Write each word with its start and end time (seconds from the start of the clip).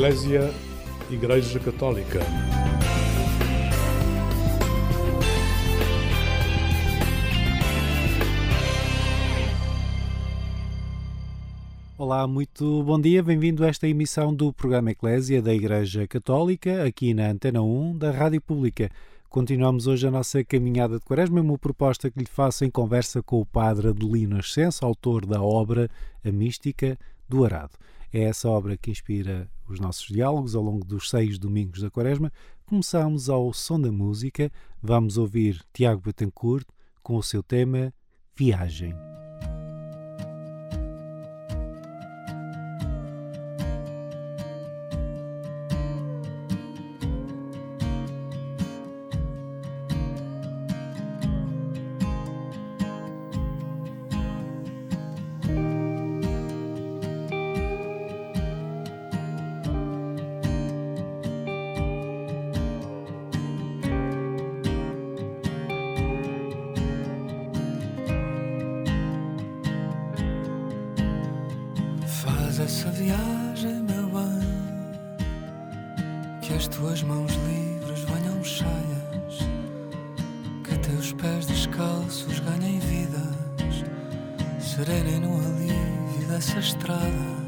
Eclésia 0.00 0.50
Igreja 1.10 1.60
Católica. 1.60 2.20
Olá, 11.98 12.26
muito 12.26 12.82
bom 12.82 12.98
dia, 12.98 13.22
bem-vindo 13.22 13.62
a 13.62 13.68
esta 13.68 13.86
emissão 13.86 14.34
do 14.34 14.50
programa 14.54 14.90
Eclésia 14.90 15.42
da 15.42 15.52
Igreja 15.52 16.06
Católica, 16.08 16.82
aqui 16.82 17.12
na 17.12 17.28
Antena 17.28 17.60
1 17.60 17.98
da 17.98 18.10
Rádio 18.10 18.40
Pública. 18.40 18.88
Continuamos 19.28 19.86
hoje 19.86 20.08
a 20.08 20.10
nossa 20.10 20.42
caminhada 20.42 20.98
de 20.98 21.04
quaresma, 21.04 21.42
uma 21.42 21.58
proposta 21.58 22.10
que 22.10 22.20
lhe 22.20 22.26
faço 22.26 22.64
em 22.64 22.70
conversa 22.70 23.22
com 23.22 23.38
o 23.38 23.44
padre 23.44 23.88
Adelino 23.88 24.38
Ascenso, 24.38 24.82
autor 24.82 25.26
da 25.26 25.42
obra 25.42 25.90
A 26.24 26.32
Mística 26.32 26.98
do 27.28 27.44
Arado. 27.44 27.74
É 28.12 28.22
essa 28.22 28.48
obra 28.48 28.76
que 28.76 28.90
inspira 28.90 29.48
os 29.68 29.78
nossos 29.78 30.06
diálogos 30.06 30.54
ao 30.54 30.62
longo 30.62 30.84
dos 30.84 31.08
seis 31.08 31.38
domingos 31.38 31.80
da 31.80 31.90
quaresma. 31.90 32.32
Começamos 32.66 33.28
ao 33.28 33.52
som 33.52 33.80
da 33.80 33.92
música, 33.92 34.50
vamos 34.82 35.16
ouvir 35.16 35.62
Tiago 35.72 36.02
Betancourt 36.02 36.66
com 37.02 37.16
o 37.16 37.22
seu 37.22 37.42
tema 37.42 37.92
Viagem. 38.36 39.09
Estrada. 86.60 87.40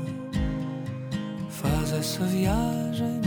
Faz 1.51 1.93
essa 1.93 2.25
viagem, 2.25 3.22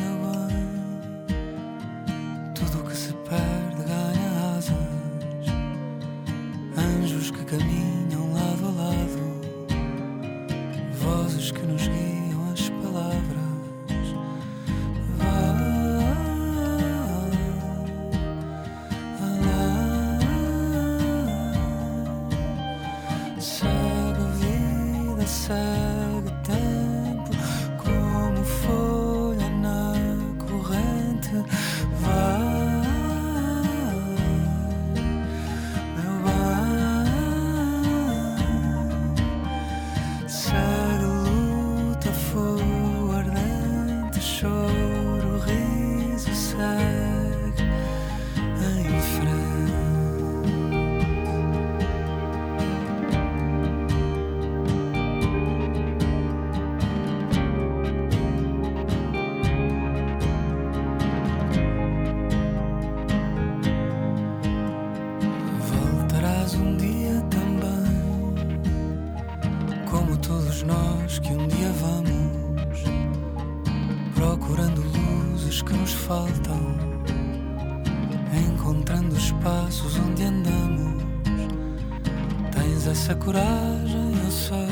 essa 82.96 83.14
coragem, 83.16 84.14
eu 84.24 84.32
sei, 84.32 84.70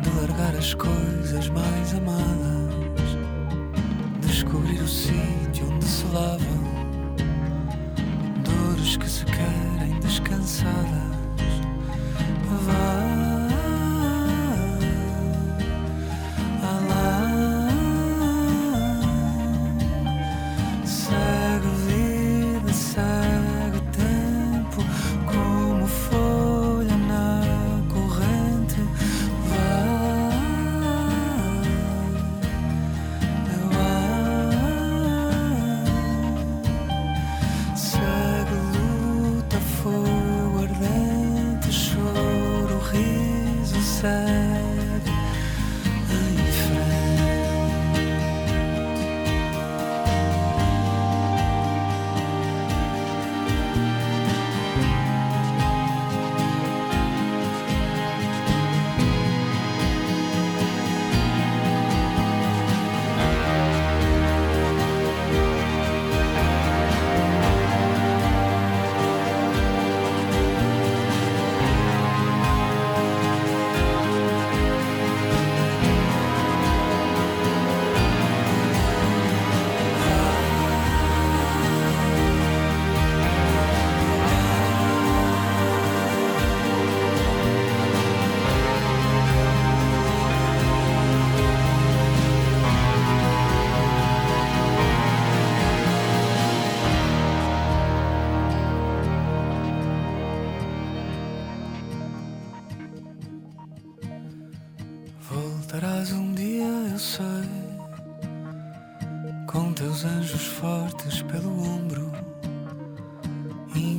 de 0.00 0.08
largar 0.20 0.54
as 0.54 0.72
coisas 0.72 1.48
mais 1.48 1.94
amadas, 1.94 3.18
descobrir 4.20 4.80
o 4.80 4.86
sítio 4.86 5.68
onde 5.68 5.84
se 5.84 6.06
lavam 6.12 6.62
dores 8.44 8.96
que 8.96 9.10
se 9.10 9.24
querem 9.24 9.98
descansadas. 9.98 10.72
Vai 12.66 13.01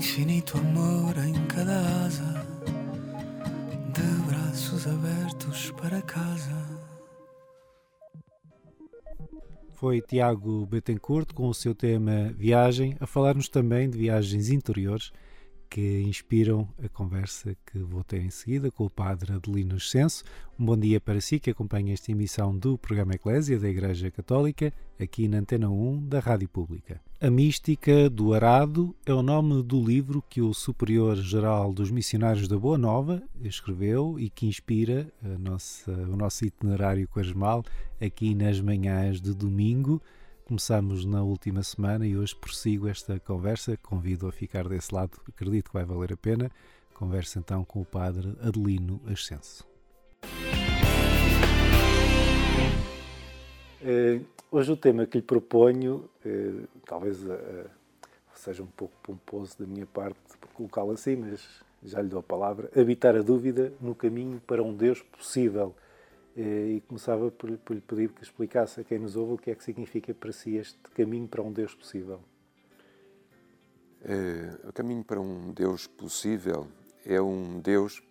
infinito 0.03 0.57
amor 0.57 1.15
em 1.17 1.33
cada 1.47 1.79
asa, 2.05 2.45
de 3.93 4.29
braços 4.29 4.85
abertos 4.85 5.71
para 5.71 6.01
casa. 6.01 6.61
foi 9.71 10.01
Tiago 10.01 10.65
Betancourt 10.65 11.33
com 11.33 11.47
o 11.47 11.53
seu 11.53 11.73
tema 11.73 12.33
Viagem, 12.37 12.97
a 12.99 13.07
falar-nos 13.07 13.47
também 13.47 13.89
de 13.89 13.97
viagens 13.97 14.49
interiores 14.49 15.13
que 15.73 16.03
inspiram 16.03 16.69
a 16.83 16.87
conversa 16.87 17.57
que 17.65 17.79
vou 17.79 18.03
ter 18.03 18.21
em 18.21 18.29
seguida 18.29 18.69
com 18.69 18.85
o 18.85 18.89
Padre 18.91 19.33
Adelino 19.33 19.77
Ascenso. 19.77 20.23
Um 20.59 20.65
bom 20.65 20.77
dia 20.77 21.01
para 21.01 21.19
si 21.19 21.39
que 21.39 21.49
acompanha 21.49 21.95
esta 21.95 22.11
emissão 22.11 22.55
do 22.55 22.77
programa 22.77 23.15
Eclésia 23.15 23.59
da 23.59 23.67
Igreja 23.67 24.11
Católica, 24.11 24.71
aqui 24.99 25.27
na 25.27 25.39
Antena 25.39 25.71
1 25.71 26.09
da 26.09 26.19
Rádio 26.19 26.47
Pública. 26.47 27.01
A 27.19 27.27
Mística 27.27 28.07
do 28.07 28.35
Arado 28.35 28.95
é 29.03 29.11
o 29.11 29.23
nome 29.23 29.63
do 29.63 29.83
livro 29.83 30.23
que 30.29 30.43
o 30.43 30.53
Superior 30.53 31.15
Geral 31.15 31.73
dos 31.73 31.89
Missionários 31.89 32.47
da 32.47 32.59
Boa 32.59 32.77
Nova 32.77 33.23
escreveu 33.41 34.19
e 34.19 34.29
que 34.29 34.45
inspira 34.45 35.11
nossa, 35.39 35.91
o 35.91 36.15
nosso 36.15 36.45
itinerário 36.45 37.07
quaresmal 37.07 37.65
aqui 37.99 38.35
nas 38.35 38.61
manhãs 38.61 39.19
de 39.19 39.33
domingo. 39.33 39.99
Começamos 40.45 41.05
na 41.05 41.23
última 41.23 41.63
semana 41.63 42.05
e 42.05 42.17
hoje 42.17 42.35
prossigo 42.35 42.89
esta 42.89 43.17
conversa. 43.17 43.77
Convido 43.77 44.27
a 44.27 44.31
ficar 44.31 44.67
desse 44.67 44.93
lado, 44.93 45.17
acredito 45.25 45.67
que 45.69 45.73
vai 45.73 45.85
valer 45.85 46.11
a 46.11 46.17
pena. 46.17 46.51
Conversa 46.93 47.39
então 47.39 47.63
com 47.63 47.79
o 47.79 47.85
Padre 47.85 48.35
Adelino 48.41 48.99
Ascenso. 49.07 49.65
Uh, 53.81 54.25
hoje 54.51 54.71
o 54.71 54.75
tema 54.75 55.05
que 55.05 55.17
lhe 55.17 55.23
proponho, 55.23 56.09
uh, 56.25 56.67
talvez 56.85 57.23
uh, 57.23 57.69
seja 58.35 58.63
um 58.63 58.67
pouco 58.67 58.93
pomposo 59.01 59.57
da 59.57 59.65
minha 59.65 59.85
parte 59.85 60.17
colocá-lo 60.53 60.91
assim, 60.91 61.15
mas 61.15 61.41
já 61.83 62.01
lhe 62.01 62.09
dou 62.09 62.19
a 62.19 62.23
palavra, 62.23 62.69
habitar 62.75 63.15
a 63.15 63.21
dúvida 63.21 63.71
no 63.79 63.95
caminho 63.95 64.41
para 64.45 64.61
um 64.61 64.75
Deus 64.75 65.01
possível. 65.01 65.73
Eh, 66.35 66.77
e 66.77 66.81
começava 66.81 67.29
por, 67.29 67.55
por 67.59 67.75
lhe 67.75 67.81
pedir 67.81 68.11
que 68.11 68.23
explicasse 68.23 68.81
a 68.81 68.83
quem 68.83 68.97
nos 68.97 69.15
ouve 69.15 69.33
o 69.33 69.37
que 69.37 69.51
é 69.51 69.55
que 69.55 69.63
significa 69.63 70.13
para 70.15 70.31
si 70.31 70.55
este 70.55 70.79
caminho 70.95 71.27
para 71.27 71.43
um 71.43 71.51
Deus 71.51 71.75
possível. 71.75 72.21
É, 74.01 74.67
o 74.67 74.73
caminho 74.73 75.03
para 75.03 75.21
um 75.21 75.51
Deus 75.51 75.85
possível 75.85 76.67
é 77.05 77.21
um 77.21 77.59
Deus, 77.59 78.01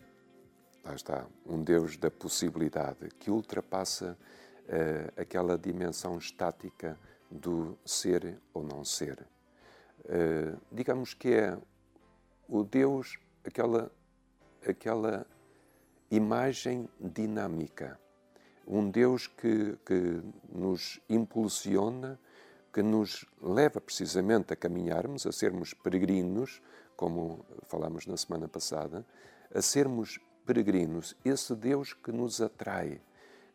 lá 0.85 0.95
está, 0.95 1.27
um 1.45 1.63
Deus 1.63 1.97
da 1.97 2.11
possibilidade, 2.11 3.09
que 3.19 3.29
ultrapassa 3.31 4.17
é, 4.69 5.13
aquela 5.17 5.59
dimensão 5.59 6.17
estática 6.17 6.97
do 7.29 7.77
ser 7.85 8.39
ou 8.55 8.63
não 8.63 8.85
ser. 8.85 9.19
Digamos 10.71 11.15
que 11.15 11.33
é 11.33 11.57
o 12.49 12.65
Deus, 12.65 13.19
aquela, 13.45 13.91
aquela 14.67 15.25
imagem 16.11 16.89
dinâmica 17.01 17.99
um 18.73 18.91
Deus 18.91 19.27
que, 19.27 19.77
que 19.85 20.23
nos 20.51 20.99
impulsiona, 21.07 22.19
que 22.73 22.83
nos 22.83 23.27
leva 23.43 23.83
precisamente 23.83 24.55
a 24.55 24.57
caminharmos, 24.57 25.27
a 25.27 25.33
sermos 25.33 25.75
peregrinos, 25.75 26.63
como 26.97 27.45
falámos 27.65 28.07
na 28.07 28.17
semana 28.17 28.49
passada, 28.49 29.05
a 29.55 29.61
sermos 29.61 30.19
peregrinos, 30.47 31.15
esse 31.23 31.55
Deus 31.55 31.93
que 31.93 32.11
nos 32.11 32.41
atrai, 32.41 32.99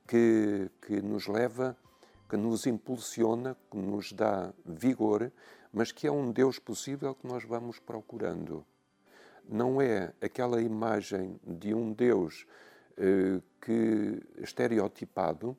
que, 0.08 0.69
que 0.86 1.02
nos 1.02 1.25
leva, 1.28 1.75
que 2.30 2.38
nos 2.38 2.68
impulsiona, 2.68 3.58
que 3.72 3.78
nos 3.78 4.14
dá 4.14 4.54
vigor, 4.64 5.31
mas 5.74 5.92
que 5.92 6.06
é 6.06 6.12
um 6.12 6.31
Deus 6.31 6.60
possível 6.60 7.16
que 7.16 7.25
nós 7.25 7.44
vamos 7.44 7.80
procurando. 7.80 8.64
Não 9.50 9.81
é 9.81 10.14
aquela 10.22 10.62
imagem 10.62 11.40
de 11.44 11.74
um 11.74 11.92
Deus 11.92 12.46
que 13.61 14.23
estereotipado, 14.38 15.55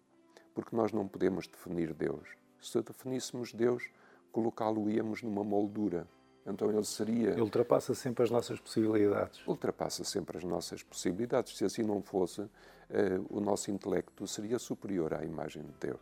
porque 0.54 0.74
nós 0.74 0.92
não 0.92 1.06
podemos 1.06 1.46
definir 1.46 1.94
Deus. 1.94 2.28
Se 2.60 2.82
definíssemos 2.82 3.52
Deus, 3.52 3.88
colocá-lo-íamos 4.32 5.22
numa 5.22 5.44
moldura. 5.44 6.06
Então 6.46 6.70
ele 6.70 6.84
seria. 6.84 7.30
Ele 7.30 7.42
ultrapassa 7.42 7.94
sempre 7.94 8.24
as 8.24 8.30
nossas 8.30 8.58
possibilidades. 8.58 9.46
Ultrapassa 9.46 10.02
sempre 10.02 10.38
as 10.38 10.44
nossas 10.44 10.82
possibilidades. 10.82 11.56
Se 11.56 11.64
assim 11.64 11.82
não 11.82 12.02
fosse, 12.02 12.48
eh, 12.90 13.20
o 13.28 13.40
nosso 13.40 13.70
intelecto 13.70 14.26
seria 14.26 14.58
superior 14.58 15.12
à 15.14 15.24
imagem 15.24 15.62
de 15.62 15.72
Deus. 15.78 16.00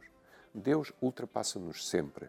Deus 0.54 0.92
ultrapassa-nos 1.02 1.88
sempre. 1.88 2.28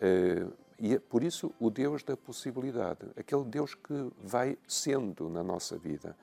Eh, 0.00 0.46
e 0.78 0.94
é 0.94 0.98
por 0.98 1.22
isso 1.22 1.52
o 1.58 1.68
Deus 1.68 2.02
da 2.02 2.16
possibilidade, 2.16 3.06
aquele 3.14 3.44
Deus 3.44 3.74
que 3.74 4.10
vai 4.22 4.56
sendo 4.66 5.28
na 5.28 5.42
nossa 5.42 5.76
vida, 5.76 6.16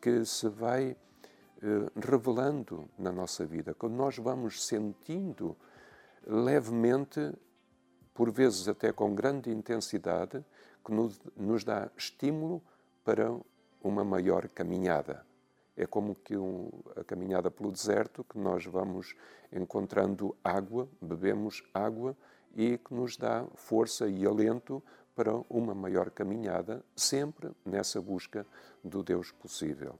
que 0.00 0.22
se 0.26 0.48
vai 0.48 0.90
eh, 0.90 0.96
revelando 1.96 2.88
na 2.98 3.12
nossa 3.12 3.44
vida, 3.46 3.74
quando 3.74 3.94
nós 3.94 4.16
vamos 4.18 4.64
sentindo 4.64 5.56
levemente, 6.26 7.32
por 8.12 8.30
vezes 8.30 8.68
até 8.68 8.92
com 8.92 9.14
grande 9.14 9.50
intensidade, 9.50 10.44
que 10.84 10.92
nos 11.36 11.64
dá 11.64 11.90
estímulo 11.96 12.62
para 13.04 13.32
uma 13.82 14.04
maior 14.04 14.48
caminhada. 14.48 15.24
É 15.76 15.86
como 15.86 16.14
que 16.14 16.36
um, 16.36 16.68
a 16.96 17.04
caminhada 17.04 17.50
pelo 17.50 17.70
deserto, 17.70 18.24
que 18.24 18.38
nós 18.38 18.66
vamos 18.66 19.14
encontrando 19.52 20.36
água, 20.44 20.88
bebemos 21.00 21.62
água 21.72 22.16
e 22.54 22.76
que 22.76 22.92
nos 22.92 23.16
dá 23.16 23.46
força 23.54 24.08
e 24.08 24.26
alento 24.26 24.82
para 25.14 25.34
uma 25.48 25.74
maior 25.74 26.10
caminhada, 26.10 26.84
sempre 26.96 27.50
nessa 27.64 28.00
busca 28.00 28.46
do 28.82 29.02
Deus 29.02 29.30
possível. 29.30 29.98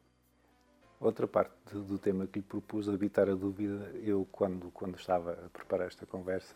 Outra 1.02 1.26
parte 1.26 1.52
do 1.74 1.98
tema 1.98 2.28
que 2.28 2.38
lhe 2.38 2.44
propus, 2.44 2.88
habitar 2.88 3.28
a 3.28 3.34
dúvida, 3.34 3.90
eu, 4.04 4.24
quando, 4.30 4.70
quando 4.70 4.96
estava 4.96 5.32
a 5.32 5.48
preparar 5.48 5.88
esta 5.88 6.06
conversa, 6.06 6.54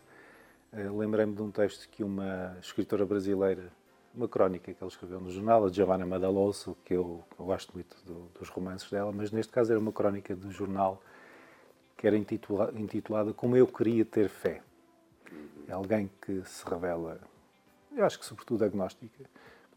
eh, 0.71 0.89
lembrei-me 0.89 1.35
de 1.35 1.41
um 1.41 1.51
texto 1.51 1.89
que 1.89 2.01
uma 2.01 2.55
escritora 2.61 3.05
brasileira, 3.05 3.69
uma 4.15 4.25
crónica 4.25 4.73
que 4.73 4.81
ela 4.81 4.89
escreveu 4.89 5.19
no 5.19 5.29
jornal, 5.29 5.65
a 5.65 5.69
Giovanna 5.69 6.05
Madalosso, 6.05 6.77
que 6.85 6.93
eu, 6.93 7.25
eu 7.37 7.45
gosto 7.45 7.73
muito 7.73 7.93
do, 8.05 8.29
dos 8.39 8.47
romances 8.47 8.89
dela, 8.89 9.11
mas 9.11 9.31
neste 9.31 9.51
caso 9.51 9.73
era 9.73 9.79
uma 9.81 9.91
crónica 9.91 10.33
do 10.33 10.49
jornal 10.49 11.03
que 11.97 12.07
era 12.07 12.15
intitula, 12.15 12.71
intitulada 12.73 13.33
Como 13.33 13.57
Eu 13.57 13.67
Queria 13.67 14.05
Ter 14.05 14.29
Fé. 14.29 14.61
É 15.67 15.73
alguém 15.73 16.09
que 16.21 16.41
se 16.45 16.65
revela, 16.65 17.19
eu 17.93 18.05
acho 18.05 18.17
que 18.17 18.25
sobretudo 18.25 18.63
agnóstica, 18.63 19.25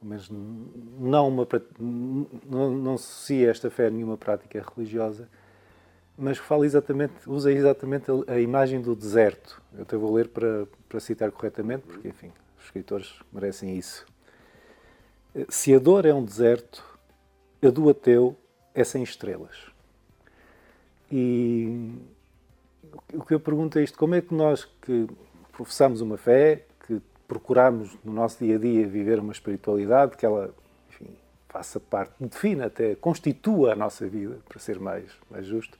mas 0.02 0.28
não, 0.30 1.28
uma, 1.28 1.46
não, 1.78 2.70
não 2.70 2.94
associa 2.94 3.50
esta 3.50 3.70
fé 3.70 3.86
a 3.86 3.90
nenhuma 3.90 4.16
prática 4.16 4.64
religiosa, 4.74 5.28
mas 6.16 6.38
fala 6.38 6.64
exatamente, 6.66 7.14
usa 7.26 7.52
exatamente 7.52 8.06
a, 8.10 8.34
a 8.34 8.40
imagem 8.40 8.80
do 8.80 8.94
deserto. 8.94 9.60
Eu 9.74 9.82
até 9.82 9.96
vou 9.96 10.14
ler 10.14 10.28
para, 10.28 10.66
para 10.88 11.00
citar 11.00 11.30
corretamente, 11.30 11.84
porque, 11.86 12.08
enfim, 12.08 12.32
os 12.58 12.64
escritores 12.64 13.18
merecem 13.32 13.76
isso. 13.76 14.06
Se 15.48 15.74
a 15.74 15.78
dor 15.78 16.06
é 16.06 16.12
um 16.12 16.24
deserto, 16.24 16.84
a 17.62 17.68
do 17.68 17.88
ateu 17.88 18.36
é 18.74 18.84
sem 18.84 19.02
estrelas. 19.02 19.56
E 21.10 21.92
o 23.12 23.24
que 23.24 23.34
eu 23.34 23.40
pergunto 23.40 23.78
é 23.78 23.82
isto: 23.82 23.98
como 23.98 24.14
é 24.14 24.20
que 24.20 24.34
nós 24.34 24.64
que 24.82 25.06
professamos 25.52 26.00
uma 26.00 26.16
fé, 26.16 26.64
procurarmos 27.30 27.96
no 28.04 28.12
nosso 28.12 28.44
dia 28.44 28.56
a 28.56 28.58
dia 28.58 28.88
viver 28.88 29.20
uma 29.20 29.30
espiritualidade 29.30 30.16
que 30.16 30.26
ela 30.26 30.52
enfim, 30.88 31.16
faça 31.48 31.78
parte, 31.78 32.12
defina 32.18 32.66
até, 32.66 32.96
constitua 32.96 33.72
a 33.72 33.76
nossa 33.76 34.08
vida, 34.08 34.40
para 34.48 34.58
ser 34.58 34.80
mais, 34.80 35.08
mais 35.30 35.46
justo, 35.46 35.78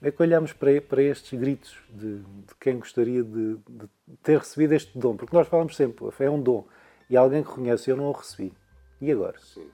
é 0.00 0.10
que 0.10 0.22
olhamos 0.22 0.54
para, 0.54 0.80
para 0.80 1.02
estes 1.02 1.38
gritos 1.38 1.76
de, 1.90 2.20
de 2.20 2.54
quem 2.58 2.78
gostaria 2.78 3.22
de, 3.22 3.56
de, 3.56 3.88
ter 4.22 4.38
recebido 4.38 4.72
este 4.72 4.98
dom. 4.98 5.16
Porque 5.16 5.36
nós 5.36 5.46
falamos 5.48 5.76
sempre, 5.76 6.06
a 6.06 6.10
fé 6.10 6.26
é 6.26 6.30
um 6.30 6.40
dom. 6.40 6.66
E 7.10 7.16
alguém 7.16 7.42
que 7.42 7.50
reconhece, 7.50 7.90
eu 7.90 7.96
não 7.96 8.06
o 8.06 8.12
recebi. 8.12 8.54
E 9.00 9.12
agora? 9.12 9.38
Sim. 9.38 9.68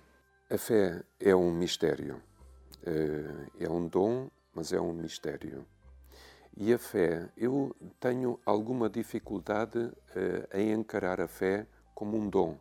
A 0.51 0.59
fé 0.59 1.03
é 1.21 1.35
um 1.35 1.53
mistério. 1.53 2.21
Eh, 2.85 3.65
é 3.65 3.69
um 3.69 3.87
dom, 3.87 4.29
mas 4.55 4.73
é 4.73 4.81
um 4.81 4.93
mistério. 4.93 5.65
E 6.57 6.73
a 6.73 6.79
fé, 6.79 7.29
eu 7.37 7.75
tenho 7.99 8.39
alguma 8.45 8.89
dificuldade 8.89 9.79
uh, 9.79 10.57
em 10.57 10.73
encarar 10.73 11.21
a 11.21 11.27
fé 11.27 11.67
como 11.95 12.17
um 12.17 12.29
dom. 12.29 12.59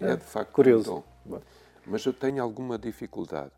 É, 0.00 0.12
é 0.12 0.16
de 0.16 0.24
facto 0.24 0.52
curioso. 0.52 1.04
um 1.26 1.30
dom. 1.30 1.40
Mas 1.86 2.04
eu 2.04 2.12
tenho 2.12 2.42
alguma 2.42 2.78
dificuldade. 2.78 3.52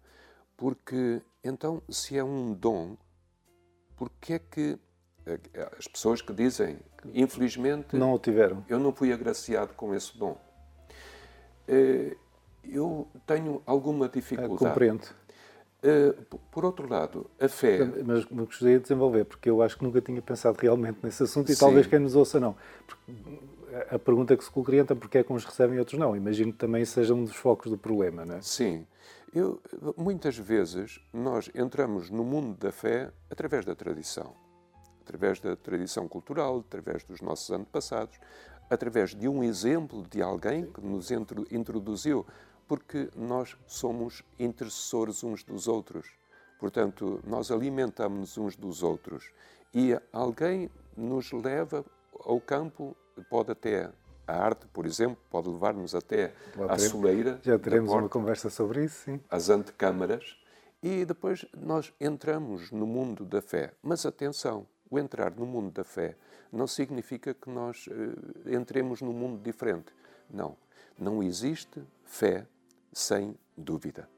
Porque, 0.57 1.21
então, 1.45 1.83
se 1.89 2.17
é 2.17 2.25
um 2.25 2.53
dom, 2.53 2.97
que 4.21 4.35
é 4.35 4.39
que 4.39 4.79
eh, 5.27 5.39
as 5.79 5.87
pessoas 5.87 6.23
que 6.23 6.33
dizem, 6.33 6.79
infelizmente, 7.13 7.97
não 7.97 8.15
o 8.15 8.19
tiveram. 8.19 8.65
Eu 8.69 8.79
não 8.79 8.93
fui 8.93 9.13
agraciado 9.13 9.75
com 9.75 9.95
esse 9.95 10.17
dom. 10.17 10.39
Eh, 11.69 12.17
eu 12.65 13.09
tenho 13.27 13.63
alguma 13.67 14.09
dificuldade. 14.09 14.59
compreendo. 14.59 15.09
Uh, 15.83 16.39
por 16.51 16.65
outro 16.65 16.89
lado, 16.89 17.31
a 17.41 17.49
fé. 17.49 17.79
Mas 18.05 18.27
me 18.27 18.45
gostaria 18.45 18.77
de 18.77 18.83
desenvolver, 18.83 19.25
porque 19.25 19.49
eu 19.49 19.63
acho 19.63 19.79
que 19.79 19.85
nunca 19.85 20.01
tinha 20.01 20.21
pensado 20.21 20.59
realmente 20.61 20.99
nesse 21.03 21.23
assunto 21.23 21.51
e 21.51 21.55
Sim. 21.55 21.61
talvez 21.61 21.87
quem 21.87 21.99
nos 21.99 22.15
ouça 22.15 22.39
não. 22.39 22.55
Porque 22.87 23.13
a 23.91 23.99
pergunta 23.99 24.37
que 24.37 24.45
se 24.45 24.51
colocaria 24.51 24.81
então, 24.81 24.97
porque 24.97 25.19
é 25.19 25.25
que 25.25 25.33
uns 25.33 25.45
recebem 25.45 25.77
e 25.77 25.79
outros 25.79 25.99
não? 25.99 26.17
Imagino 26.17 26.53
que 26.53 26.59
também 26.59 26.85
seja 26.85 27.15
um 27.15 27.25
dos 27.25 27.35
focos 27.35 27.71
do 27.71 27.79
problema, 27.79 28.25
não 28.25 28.37
é? 28.37 28.43
Sim. 28.43 28.87
Eu, 29.33 29.61
muitas 29.97 30.37
vezes 30.37 31.01
nós 31.13 31.49
entramos 31.55 32.11
no 32.11 32.25
mundo 32.25 32.57
da 32.59 32.73
fé 32.73 33.13
através 33.31 33.65
da 33.65 33.75
tradição. 33.75 34.35
Através 35.03 35.41
da 35.41 35.57
tradição 35.57 36.09
cultural, 36.09 36.59
através 36.59 37.05
dos 37.05 37.21
nossos 37.21 37.51
antepassados, 37.51 38.19
através 38.69 39.15
de 39.15 39.29
um 39.29 39.43
exemplo 39.43 40.05
de 40.09 40.21
alguém 40.21 40.67
que 40.67 40.81
nos 40.81 41.11
introduziu, 41.51 42.27
porque 42.71 43.09
nós 43.17 43.57
somos 43.67 44.23
intercessores 44.39 45.25
uns 45.25 45.43
dos 45.43 45.67
outros. 45.67 46.07
Portanto, 46.57 47.21
nós 47.27 47.51
alimentamos 47.51 48.39
uns 48.39 48.55
dos 48.55 48.85
outros 48.85 49.33
e 49.75 49.99
alguém 50.13 50.71
nos 50.97 51.33
leva 51.33 51.85
ao 52.21 52.41
campo, 52.41 52.97
pode 53.29 53.51
até 53.51 53.91
a 54.25 54.37
arte, 54.41 54.69
por 54.69 54.87
exemplo, 54.87 55.19
pode 55.29 55.49
levar-nos 55.49 55.97
até 55.97 56.33
à 56.69 56.79
soleira. 56.79 57.41
Já 57.43 57.59
teremos 57.59 57.89
porta, 57.89 58.05
uma 58.05 58.09
conversa 58.09 58.49
sobre 58.49 58.85
isso, 58.85 59.03
sim. 59.07 59.21
Às 59.29 59.51
antecâmaras. 59.51 60.39
E 60.81 61.05
depois 61.05 61.45
nós 61.53 61.93
entramos 62.01 62.71
no 62.71 62.87
mundo 62.87 63.25
da 63.25 63.43
fé. 63.43 63.75
Mas 63.83 64.07
atenção, 64.07 64.65
o 64.89 64.97
entrar 64.97 65.33
no 65.33 65.45
mundo 65.45 65.73
da 65.73 65.83
fé 65.83 66.17
não 66.53 66.69
significa 66.69 67.35
que 67.35 67.51
nós 67.51 67.89
uh, 67.89 68.49
entremos 68.49 69.03
num 69.03 69.13
mundo 69.13 69.43
diferente. 69.43 69.93
Não. 70.31 70.57
Não 70.97 71.21
existe 71.21 71.83
fé 72.05 72.47
sem 72.93 73.37
dúvida. 73.57 74.09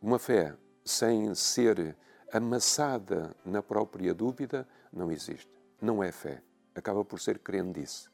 Uma 0.00 0.18
fé 0.18 0.54
sem 0.84 1.34
ser 1.34 1.96
amassada 2.32 3.36
na 3.44 3.62
própria 3.62 4.14
dúvida 4.14 4.66
não 4.92 5.12
existe. 5.12 5.48
Não 5.80 6.02
é 6.02 6.10
fé. 6.10 6.42
Acaba 6.74 7.04
por 7.04 7.20
ser 7.20 7.38
crendice. 7.38 8.08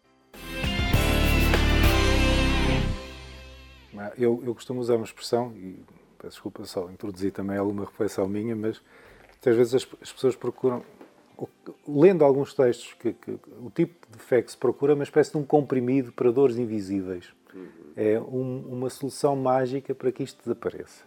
Eu, 4.16 4.42
eu 4.44 4.54
costumo 4.54 4.80
usar 4.80 4.96
uma 4.96 5.04
expressão, 5.04 5.52
e 5.56 5.82
peço 6.18 6.34
desculpa 6.34 6.64
só 6.64 6.90
introduzir 6.90 7.32
também 7.32 7.56
alguma 7.56 7.84
reflexão 7.84 8.28
minha, 8.28 8.54
mas 8.54 8.80
muitas 9.30 9.56
vezes 9.56 9.74
as, 9.74 9.88
as 10.02 10.12
pessoas 10.12 10.36
procuram, 10.36 10.84
lendo 11.86 12.24
alguns 12.24 12.54
textos, 12.54 12.94
que, 12.94 13.12
que, 13.12 13.38
o 13.60 13.70
tipo 13.74 14.06
de 14.10 14.18
fé 14.18 14.42
que 14.42 14.50
se 14.50 14.56
procura 14.56 14.92
é 14.92 14.94
uma 14.94 15.04
espécie 15.04 15.32
de 15.32 15.38
um 15.38 15.44
comprimido 15.44 16.12
para 16.12 16.30
dores 16.30 16.56
invisíveis. 16.58 17.32
Uhum. 17.54 17.77
É 18.00 18.20
um, 18.20 18.64
uma 18.68 18.88
solução 18.88 19.34
mágica 19.34 19.92
para 19.92 20.12
que 20.12 20.22
isto 20.22 20.38
desapareça. 20.38 21.02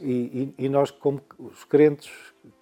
E, 0.00 0.54
e, 0.58 0.64
e, 0.64 0.68
nós, 0.70 0.90
como 0.90 1.20
os 1.38 1.62
crentes 1.64 2.10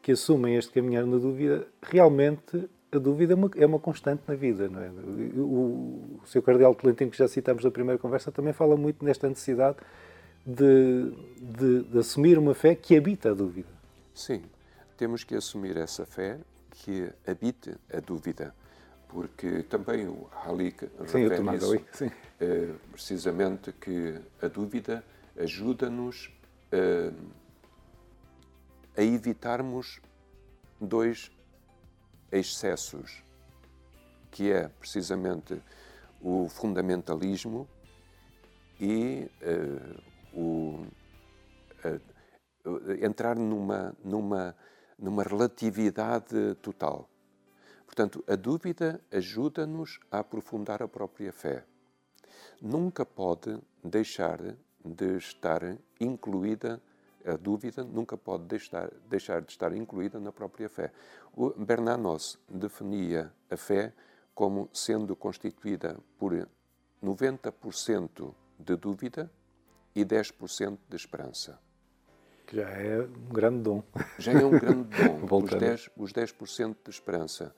que 0.02 0.11
assumem 0.11 0.57
este 0.57 0.73
caminhar 0.73 1.07
na 1.07 1.18
dúvida, 1.18 1.68
realmente 1.80 2.68
a 2.90 2.99
dúvida 2.99 3.35
é 3.35 3.37
uma, 3.37 3.50
é 3.57 3.64
uma 3.64 3.78
constante 3.78 4.23
na 4.26 4.35
vida. 4.35 4.68
Não 4.68 4.83
é? 4.83 4.90
O, 5.37 6.18
o 6.21 6.21
Sr. 6.26 6.42
Cardeal 6.42 6.75
Tolentino, 6.75 7.12
que 7.12 7.16
já 7.16 7.28
citamos 7.28 7.62
na 7.62 7.71
primeira 7.71 7.97
conversa, 7.97 8.33
também 8.33 8.52
fala 8.52 8.76
muito 8.76 9.04
nesta 9.04 9.28
necessidade 9.28 9.76
de, 10.45 11.12
de, 11.40 11.83
de, 11.85 11.99
assumir 11.99 12.38
uma 12.38 12.54
fé 12.54 12.75
que 12.75 12.97
habita 12.97 13.30
a 13.30 13.35
dúvida. 13.35 13.68
Sim, 14.14 14.42
temos 14.97 15.23
que 15.23 15.35
assumir 15.35 15.76
essa 15.76 16.04
fé 16.07 16.38
que 16.71 17.09
habite 17.26 17.75
a 17.92 18.00
dúvida, 18.00 18.54
porque 19.09 19.62
também 19.65 20.07
o 20.07 20.29
Halik 20.45 20.88
refere 21.00 21.57
isso, 21.57 21.85
sim. 21.93 22.11
Eh, 22.41 22.75
precisamente 22.93 23.73
que 23.73 24.21
a 24.41 24.49
dúvida 24.49 25.03
ajuda-nos 25.37 26.27
uh, 26.73 27.33
a 28.97 29.03
evitarmos 29.03 30.00
dois 30.81 31.31
excessos, 32.31 33.23
que 34.31 34.53
é 34.53 34.69
precisamente 34.69 35.61
o 36.21 36.49
fundamentalismo 36.49 37.69
e 38.81 39.31
uh, 39.43 40.38
o, 40.38 40.87
entrar 43.00 43.37
numa, 43.37 43.97
numa, 44.05 44.55
numa 44.99 45.23
relatividade 45.23 46.55
total. 46.61 47.09
Portanto, 47.88 48.23
a 48.28 48.37
dúvida 48.37 49.00
ajuda-nos 49.11 49.99
a 50.11 50.18
aprofundar 50.18 50.83
a 50.83 50.87
própria 50.87 51.33
fé. 51.33 51.64
Nunca 52.61 53.07
pode 53.07 53.59
deixar 53.83 54.38
de 54.85 55.16
estar 55.16 55.62
incluída, 55.99 56.83
a 57.25 57.37
dúvida 57.37 57.83
nunca 57.83 58.14
pode 58.14 58.45
deixar, 58.45 58.90
deixar 59.09 59.40
de 59.40 59.52
estar 59.52 59.75
incluída 59.75 60.21
na 60.21 60.30
própria 60.30 60.68
fé. 60.68 60.92
O 61.35 61.49
Bernanos 61.49 62.38
definia 62.47 63.33
a 63.50 63.57
fé 63.57 63.95
como 64.35 64.68
sendo 64.71 65.16
constituída 65.16 65.99
por 66.18 66.47
90% 67.02 68.35
de 68.59 68.76
dúvida 68.76 69.30
e 69.95 70.04
10% 70.04 70.78
de 70.87 70.97
esperança. 70.97 71.59
Que 72.49 72.57
já 72.57 72.71
é 72.71 73.02
um 73.02 73.28
grande 73.28 73.62
dom. 73.62 73.83
Já 74.19 74.33
é 74.33 74.43
um 74.43 74.50
grande 74.50 74.88
dom, 74.97 75.23
os 75.37 75.50
10%, 75.50 75.90
os 75.99 76.12
10 76.14 76.35
de 76.83 76.90
esperança. 76.90 77.55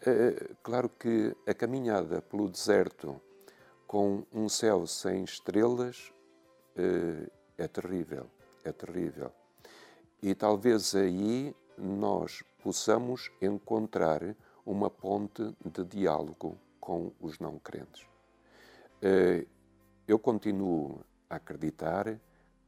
É, 0.00 0.54
claro 0.62 0.88
que 0.88 1.36
a 1.46 1.52
caminhada 1.52 2.22
pelo 2.22 2.48
deserto 2.48 3.20
com 3.86 4.24
um 4.32 4.48
céu 4.48 4.86
sem 4.86 5.24
estrelas 5.24 6.10
eh, 6.74 7.28
é 7.58 7.68
terrível, 7.68 8.30
é 8.64 8.72
terrível. 8.72 9.30
E 10.22 10.34
talvez 10.34 10.94
aí 10.94 11.54
nós 11.76 12.42
possamos 12.62 13.30
encontrar 13.42 14.22
uma 14.64 14.88
ponte 14.88 15.54
de 15.62 15.84
diálogo 15.84 16.56
com 16.80 17.12
os 17.20 17.38
não 17.38 17.58
crentes. 17.58 18.06
Eh, 19.02 19.44
eu 20.08 20.18
continuo 20.18 21.04
a 21.28 21.36
acreditar 21.36 22.18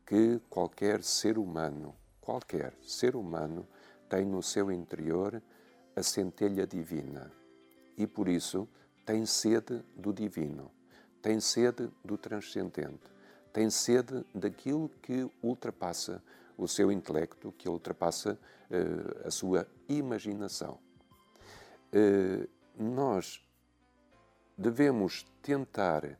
que 0.06 0.40
qualquer 0.48 1.02
ser 1.02 1.38
humano, 1.38 1.94
qualquer 2.20 2.74
ser 2.82 3.16
humano, 3.16 3.66
tem 4.08 4.24
no 4.24 4.42
seu 4.42 4.70
interior 4.70 5.42
a 5.94 6.02
centelha 6.02 6.66
divina 6.66 7.30
e 7.96 8.06
por 8.06 8.28
isso 8.28 8.68
tem 9.04 9.26
sede 9.26 9.82
do 9.96 10.12
divino, 10.12 10.70
tem 11.20 11.40
sede 11.40 11.90
do 12.04 12.16
transcendente 12.16 13.12
tem 13.52 13.68
sede 13.68 14.24
daquilo 14.34 14.88
que 15.02 15.30
ultrapassa 15.42 16.22
o 16.56 16.66
seu 16.66 16.90
intelecto, 16.90 17.52
que 17.52 17.68
ultrapassa 17.68 18.38
uh, 18.70 19.26
a 19.26 19.30
sua 19.30 19.66
imaginação. 19.88 20.78
Uh, 21.92 22.48
nós 22.76 23.46
devemos 24.56 25.26
tentar 25.42 26.18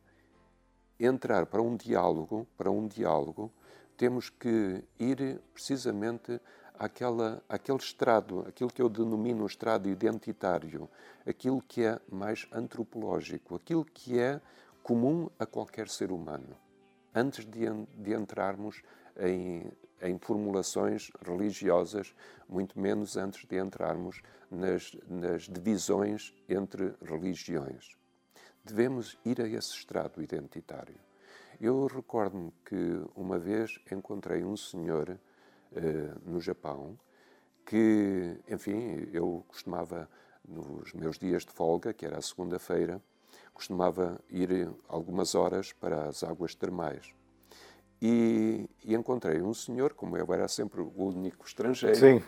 entrar 0.99 1.45
para 1.47 1.61
um 1.61 1.75
diálogo, 1.75 2.47
para 2.55 2.69
um 2.69 2.87
diálogo, 2.87 3.51
temos 3.97 4.29
que 4.29 4.83
ir 4.99 5.39
precisamente 5.53 6.39
àquela, 6.77 7.41
àquele 7.47 7.77
estrado, 7.77 8.45
aquilo 8.47 8.71
que 8.71 8.81
eu 8.81 8.89
denomino 8.89 9.45
estrado 9.45 9.89
identitário, 9.89 10.89
aquilo 11.25 11.61
que 11.61 11.83
é 11.83 11.99
mais 12.11 12.47
antropológico, 12.51 13.55
aquilo 13.55 13.85
que 13.85 14.19
é 14.19 14.41
comum 14.81 15.29
a 15.39 15.45
qualquer 15.45 15.87
ser 15.87 16.11
humano 16.11 16.57
antes 17.13 17.45
de, 17.45 17.65
de 17.97 18.13
entrarmos 18.13 18.81
em, 19.17 19.71
em, 20.01 20.17
formulações 20.17 21.11
religiosas, 21.25 22.13
muito 22.49 22.79
menos 22.79 23.15
antes 23.15 23.45
de 23.45 23.57
entrarmos 23.57 24.21
nas, 24.49 24.91
nas 25.07 25.43
divisões 25.43 26.33
entre 26.49 26.93
religiões. 27.01 27.95
Devemos 28.63 29.17
ir 29.25 29.41
a 29.41 29.47
esse 29.47 29.71
estrado 29.75 30.21
identitário. 30.21 30.95
Eu 31.63 31.87
recordo-me 31.87 32.51
que 32.65 32.75
uma 33.15 33.39
vez 33.39 33.79
encontrei 33.89 34.43
um 34.43 34.57
senhor 34.57 35.17
eh, 35.73 36.13
no 36.25 36.41
Japão 36.41 36.99
que, 37.65 38.37
enfim, 38.49 39.07
eu 39.13 39.45
costumava, 39.47 40.09
nos 40.45 40.91
meus 40.91 41.17
dias 41.17 41.45
de 41.45 41.53
folga, 41.53 41.93
que 41.93 42.05
era 42.05 42.17
a 42.17 42.21
segunda-feira, 42.21 43.01
costumava 43.53 44.19
ir 44.29 44.69
algumas 44.89 45.35
horas 45.35 45.71
para 45.71 46.09
as 46.09 46.21
águas 46.21 46.53
termais. 46.53 47.15
E, 48.01 48.69
e, 48.83 48.93
encontrei 48.93 49.41
um 49.41 49.53
senhor, 49.53 49.93
como 49.93 50.17
eu 50.17 50.33
era 50.33 50.49
sempre 50.49 50.81
o 50.81 50.91
único 50.97 51.47
estrangeiro, 51.47 51.95
Sim. 51.95 52.21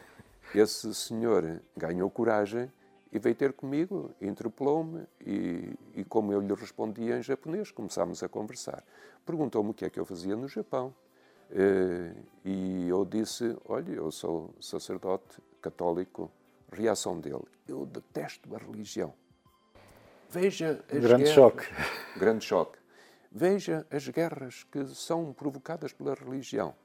esse 0.58 0.96
senhor 0.96 1.62
ganhou 1.75 2.10
coragem 2.10 2.72
e 3.15 3.19
veio 3.19 3.34
ter 3.34 3.53
comigo, 3.53 4.13
interpelou-me 4.19 5.07
e, 5.25 5.74
e, 5.93 6.03
como 6.03 6.34
eu 6.34 6.41
lhe 6.41 6.53
respondia 6.53 7.17
em 7.17 7.24
japonês, 7.24 7.72
começámos 7.72 8.22
a 8.22 8.27
conversar. 8.27 8.84
Perguntou-me 9.25 9.69
o 9.69 9.74
que 9.74 9.86
é 9.86 9.89
que 9.89 9.98
eu 9.98 10.03
fazia 10.05 10.36
no 10.36 10.50
Japão. 10.50 10.93
Eh, 11.50 12.13
e 12.43 12.89
eu 12.89 13.05
disse, 13.05 13.55
olha, 13.69 13.93
eu 13.93 14.12
sou 14.12 14.53
sacerdote 14.60 15.41
católico. 15.62 16.29
Reação 16.69 17.17
dele, 17.17 17.45
eu 17.65 17.86
detesto 17.86 18.53
a 18.53 18.57
religião. 18.57 19.13
Veja 20.29 20.84
as 20.91 21.00
Grande 21.00 21.24
guerras. 21.24 21.29
choque. 21.29 21.65
Grande 22.19 22.43
choque. 22.43 22.77
Veja 23.31 23.88
as 23.89 24.10
guerras 24.10 24.65
que 24.65 24.86
são 24.88 25.31
provocadas 25.31 25.93
pela 25.93 26.15
religião. 26.15 26.75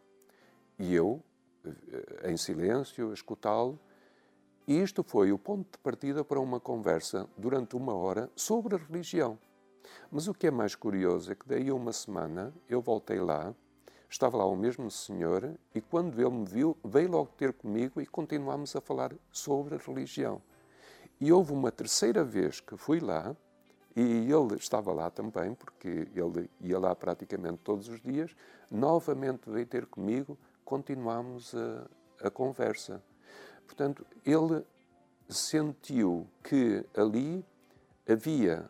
E 0.78 0.94
eu, 0.94 1.20
eh, 1.66 2.30
em 2.30 2.36
silêncio, 2.36 3.10
a 3.10 3.14
escutá-lo, 3.14 3.80
e 4.70 4.80
isto 4.80 5.02
foi 5.02 5.32
o 5.32 5.38
ponto 5.38 5.72
de 5.72 5.78
partida 5.78 6.24
para 6.24 6.38
uma 6.38 6.60
conversa 6.60 7.28
durante 7.36 7.74
uma 7.74 7.92
hora 7.92 8.30
sobre 8.36 8.76
a 8.76 8.78
religião. 8.78 9.36
Mas 10.12 10.28
o 10.28 10.32
que 10.32 10.46
é 10.46 10.50
mais 10.52 10.76
curioso 10.76 11.32
é 11.32 11.34
que 11.34 11.44
daí 11.44 11.68
a 11.70 11.74
uma 11.74 11.92
semana 11.92 12.54
eu 12.68 12.80
voltei 12.80 13.18
lá, 13.18 13.52
estava 14.08 14.36
lá 14.36 14.46
o 14.46 14.54
mesmo 14.54 14.88
senhor, 14.88 15.58
e 15.74 15.80
quando 15.80 16.20
ele 16.20 16.30
me 16.30 16.44
viu, 16.44 16.76
veio 16.84 17.10
logo 17.10 17.32
ter 17.36 17.52
comigo 17.52 18.00
e 18.00 18.06
continuámos 18.06 18.76
a 18.76 18.80
falar 18.80 19.12
sobre 19.32 19.74
a 19.74 19.78
religião. 19.78 20.40
E 21.20 21.32
houve 21.32 21.52
uma 21.52 21.72
terceira 21.72 22.22
vez 22.22 22.60
que 22.60 22.76
fui 22.76 23.00
lá, 23.00 23.34
e 23.96 24.30
ele 24.30 24.54
estava 24.54 24.92
lá 24.92 25.10
também, 25.10 25.52
porque 25.52 26.06
ele 26.14 26.48
ia 26.60 26.78
lá 26.78 26.94
praticamente 26.94 27.58
todos 27.64 27.88
os 27.88 28.00
dias, 28.00 28.36
novamente 28.70 29.50
veio 29.50 29.66
ter 29.66 29.86
comigo, 29.86 30.38
continuámos 30.64 31.56
a, 31.56 32.28
a 32.28 32.30
conversa. 32.30 33.02
Portanto, 33.70 34.04
ele 34.26 34.64
sentiu 35.28 36.26
que 36.42 36.84
ali 36.96 37.44
havia. 38.08 38.64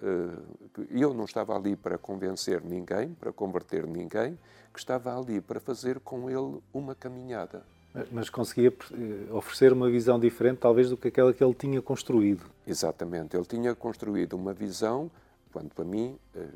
Uh, 0.00 0.86
eu 0.88 1.12
não 1.12 1.24
estava 1.24 1.56
ali 1.56 1.74
para 1.74 1.98
convencer 1.98 2.62
ninguém, 2.62 3.12
para 3.14 3.32
converter 3.32 3.84
ninguém, 3.88 4.38
que 4.72 4.78
estava 4.78 5.18
ali 5.18 5.40
para 5.40 5.58
fazer 5.58 5.98
com 5.98 6.30
ele 6.30 6.62
uma 6.72 6.94
caminhada. 6.94 7.64
Mas 8.12 8.28
conseguia 8.28 8.68
eh, 8.68 9.32
oferecer 9.32 9.72
uma 9.72 9.88
visão 9.90 10.20
diferente, 10.20 10.58
talvez, 10.58 10.90
do 10.90 10.98
que 10.98 11.08
aquela 11.08 11.32
que 11.32 11.42
ele 11.42 11.54
tinha 11.54 11.80
construído. 11.80 12.44
Exatamente. 12.66 13.34
Ele 13.34 13.46
tinha 13.46 13.74
construído 13.74 14.34
uma 14.34 14.52
visão, 14.52 15.10
quanto 15.50 15.74
para 15.74 15.84
mim, 15.86 16.18
eh, 16.34 16.46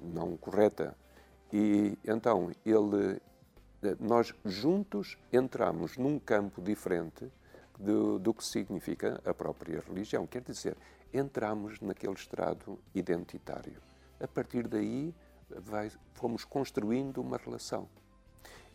não 0.00 0.38
correta. 0.38 0.96
E 1.52 1.98
então 2.02 2.50
ele, 2.64 3.20
nós 4.00 4.34
juntos 4.44 5.18
entramos 5.32 5.96
num 5.96 6.18
campo 6.18 6.60
diferente 6.60 7.30
do, 7.78 8.18
do 8.18 8.32
que 8.32 8.44
significa 8.44 9.20
a 9.24 9.34
própria 9.34 9.82
religião. 9.86 10.26
Quer 10.26 10.42
dizer, 10.42 10.76
entramos 11.12 11.80
naquele 11.80 12.14
estrado 12.14 12.78
identitário. 12.94 13.80
A 14.20 14.26
partir 14.26 14.66
daí, 14.66 15.14
vai, 15.48 15.90
fomos 16.14 16.44
construindo 16.44 17.20
uma 17.20 17.36
relação. 17.36 17.88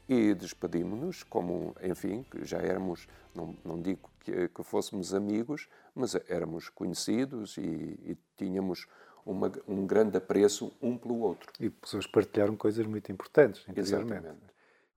E 0.07 0.33
despedimos-nos 0.33 1.23
como, 1.23 1.75
enfim, 1.81 2.25
já 2.41 2.57
éramos, 2.57 3.07
não, 3.33 3.55
não 3.63 3.81
digo 3.81 4.09
que, 4.19 4.49
que, 4.49 4.63
fôssemos 4.63 5.13
amigos, 5.13 5.69
mas 5.95 6.15
éramos 6.27 6.69
conhecidos 6.69 7.57
e, 7.57 7.61
e 7.61 8.17
tínhamos 8.35 8.87
uma, 9.25 9.51
um 9.67 9.85
grande 9.85 10.17
apreço 10.17 10.73
um 10.81 10.97
pelo 10.97 11.19
outro. 11.19 11.51
E 11.59 11.69
pessoas 11.69 12.05
partilharam 12.05 12.55
coisas 12.55 12.85
muito 12.85 13.11
importantes, 13.11 13.63
Exatamente. 13.75 14.50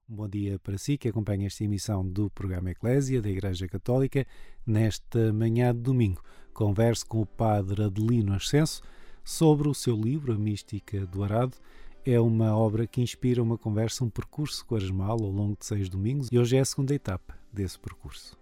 Um 0.06 0.16
bom 0.16 0.28
dia 0.28 0.58
para 0.58 0.76
si 0.76 0.98
que 0.98 1.08
acompanha 1.08 1.46
esta 1.46 1.64
emissão 1.64 2.06
do 2.06 2.28
programa 2.28 2.70
Eclésia 2.70 3.22
da 3.22 3.30
Igreja 3.30 3.66
Católica 3.66 4.26
nesta 4.66 5.32
manhã 5.32 5.74
de 5.74 5.80
domingo. 5.80 6.22
Converso 6.52 7.06
com 7.06 7.22
o 7.22 7.26
padre 7.26 7.84
Adelino 7.84 8.34
Ascenso 8.34 8.82
sobre 9.24 9.66
o 9.66 9.72
seu 9.72 9.96
livro 9.96 10.34
A 10.34 10.36
Mística 10.36 11.06
do 11.06 11.24
Arado. 11.24 11.56
É 12.04 12.20
uma 12.20 12.54
obra 12.54 12.86
que 12.86 13.00
inspira 13.00 13.42
uma 13.42 13.56
conversa, 13.56 14.04
um 14.04 14.10
percurso 14.10 14.66
quaresmal 14.66 15.22
ao 15.22 15.30
longo 15.30 15.56
de 15.58 15.64
seis 15.64 15.88
domingos 15.88 16.28
e 16.30 16.38
hoje 16.38 16.58
é 16.58 16.60
a 16.60 16.66
segunda 16.66 16.94
etapa 16.94 17.38
desse 17.50 17.78
percurso. 17.78 18.38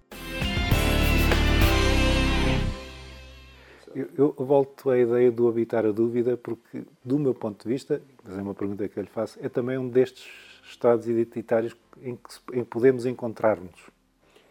Eu, 3.94 4.08
eu, 4.16 4.34
volto 4.44 4.90
à 4.90 4.98
ideia 4.98 5.30
do 5.30 5.46
habitar 5.46 5.86
a 5.86 5.92
dúvida 5.92 6.36
porque, 6.36 6.82
do 7.04 7.20
meu 7.20 7.34
ponto 7.34 7.62
de 7.62 7.68
vista, 7.72 8.02
mas 8.24 8.36
é 8.36 8.42
uma 8.42 8.54
pergunta 8.54 8.88
que 8.88 8.98
eu 8.98 9.02
lhe 9.04 9.08
faço, 9.08 9.38
é 9.40 9.48
também 9.48 9.78
um 9.78 9.88
destes 9.88 10.51
estados 10.72 11.08
identitários 11.08 11.76
em 12.00 12.16
que, 12.16 12.58
em 12.58 12.64
que 12.64 12.70
podemos 12.70 13.06
encontrar-nos. 13.06 13.90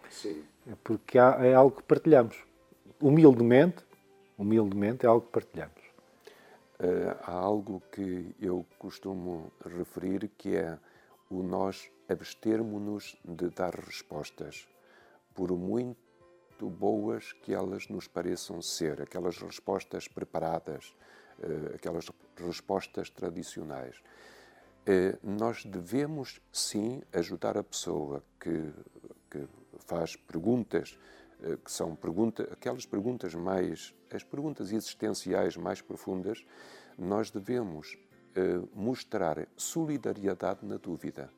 Sim. 0.10 0.44
É 0.70 0.76
porque 0.84 1.18
há, 1.18 1.38
é 1.42 1.54
algo 1.54 1.78
que 1.78 1.84
partilhamos. 1.84 2.38
Humildemente, 3.00 3.84
humildemente 4.38 5.06
é 5.06 5.10
algo 5.10 5.26
que 5.26 5.32
partilhamos. 5.32 5.82
Uh, 6.80 7.16
há 7.24 7.34
algo 7.34 7.82
que 7.92 8.36
eu 8.40 8.66
costumo 8.80 9.52
referir 9.64 10.30
que 10.38 10.56
é 10.56 10.78
o 11.30 11.44
nós 11.44 11.90
abstermos-nos 12.10 13.16
de 13.24 13.50
dar 13.50 13.74
respostas, 13.76 14.68
por 15.34 15.52
muito 15.52 15.98
boas 16.60 17.34
que 17.34 17.54
elas 17.54 17.88
nos 17.88 18.08
pareçam 18.08 18.62
ser, 18.62 19.02
aquelas 19.02 19.38
respostas 19.38 20.08
preparadas, 20.08 20.96
uh, 21.40 21.76
aquelas 21.76 22.10
respostas 22.38 23.10
tradicionais. 23.10 23.96
Eh, 24.86 25.16
nós 25.22 25.64
devemos 25.64 26.42
sim 26.52 27.04
ajudar 27.14 27.56
a 27.56 27.64
pessoa 27.64 28.24
que, 28.40 28.74
que 29.30 29.48
faz 29.86 30.16
perguntas 30.16 30.98
eh, 31.44 31.58
que 31.64 31.72
são 31.72 31.96
pergunta, 31.96 32.50
aquelas 32.52 32.86
perguntas 32.86 33.36
mais, 33.36 33.94
as 34.12 34.24
perguntas 34.24 34.72
existenciais 34.72 35.56
mais 35.56 35.82
profundas, 35.82 36.44
nós 36.98 37.30
devemos 37.30 37.96
eh, 38.36 38.60
mostrar 38.74 39.48
solidariedade 39.56 40.66
na 40.66 40.78
dúvida, 40.78 41.32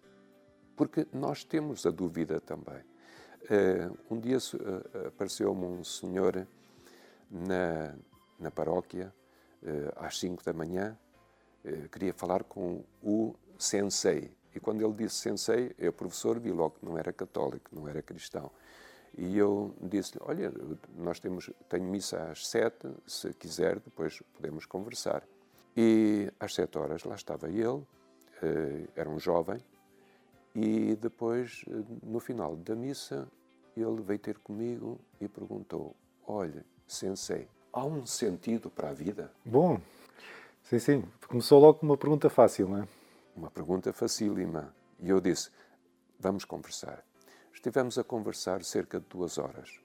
porque 0.78 1.06
nós 1.12 1.44
temos 1.44 1.86
a 1.86 1.92
dúvida 1.92 2.40
também. 2.40 2.82
um 4.10 4.18
dia 4.18 4.38
apareceu-me 5.08 5.66
um 5.66 5.84
senhor 5.84 6.48
na, 7.30 7.94
na 8.40 8.50
paróquia 8.50 9.14
às 9.98 10.18
5 10.18 10.42
da 10.46 10.54
manhã 10.54 10.98
eh, 10.98 11.03
queria 11.92 12.14
falar 12.14 12.44
com 12.44 12.84
o 13.02 13.36
sensei. 13.58 14.32
E 14.56 14.60
quando 14.60 14.84
ele 14.86 14.94
disse 14.94 15.16
sensei, 15.16 15.74
eu, 15.78 15.92
professor, 15.92 16.40
vi 16.40 16.52
logo 16.52 16.76
que 16.80 16.86
não 16.86 16.98
era 16.98 17.12
católico, 17.12 17.70
não 17.74 17.88
era 17.88 18.02
cristão. 18.02 18.52
E 19.18 19.38
eu 19.38 19.74
disse-lhe, 19.82 20.20
olha, 20.26 20.52
nós 20.96 21.20
temos, 21.20 21.50
tenho 21.70 21.84
missa 21.84 22.32
às 22.32 22.48
sete, 22.48 22.88
se 23.06 23.34
quiser, 23.34 23.80
depois 23.80 24.22
podemos 24.34 24.66
conversar. 24.66 25.24
E 25.78 26.32
às 26.40 26.54
sete 26.54 26.78
horas 26.78 27.04
lá 27.04 27.16
estava 27.16 27.50
ele, 27.50 27.86
eh, 28.42 28.88
era 28.96 29.10
um 29.10 29.20
jovem, 29.20 29.60
e 30.56 30.96
depois, 30.96 31.64
eh, 31.68 31.84
no 32.04 32.20
final 32.20 32.56
da 32.56 32.76
missa, 32.76 33.28
ele 33.76 34.02
veio 34.02 34.20
ter 34.20 34.38
comigo 34.40 35.00
e 35.20 35.28
perguntou, 35.28 35.96
olha, 36.28 36.64
sensei, 36.88 37.48
há 37.72 37.84
um 37.84 38.06
sentido 38.06 38.70
para 38.70 38.90
a 38.90 38.94
vida? 38.94 39.32
Bom, 39.46 39.80
Sim, 40.64 40.80
sim. 40.80 41.04
Começou 41.28 41.60
logo 41.60 41.80
com 41.80 41.86
uma 41.86 41.98
pergunta 41.98 42.30
fácil, 42.30 42.70
não 42.70 42.78
é? 42.78 42.88
Uma 43.36 43.52
pergunta 43.52 43.92
facílima. 43.92 44.74
E 44.98 45.10
eu 45.10 45.20
disse: 45.20 45.52
vamos 46.18 46.46
conversar. 46.46 47.04
Estivemos 47.54 47.98
a 47.98 48.04
conversar 48.04 48.64
cerca 48.64 49.00
de 49.00 49.06
duas 49.08 49.38
horas. 49.38 49.82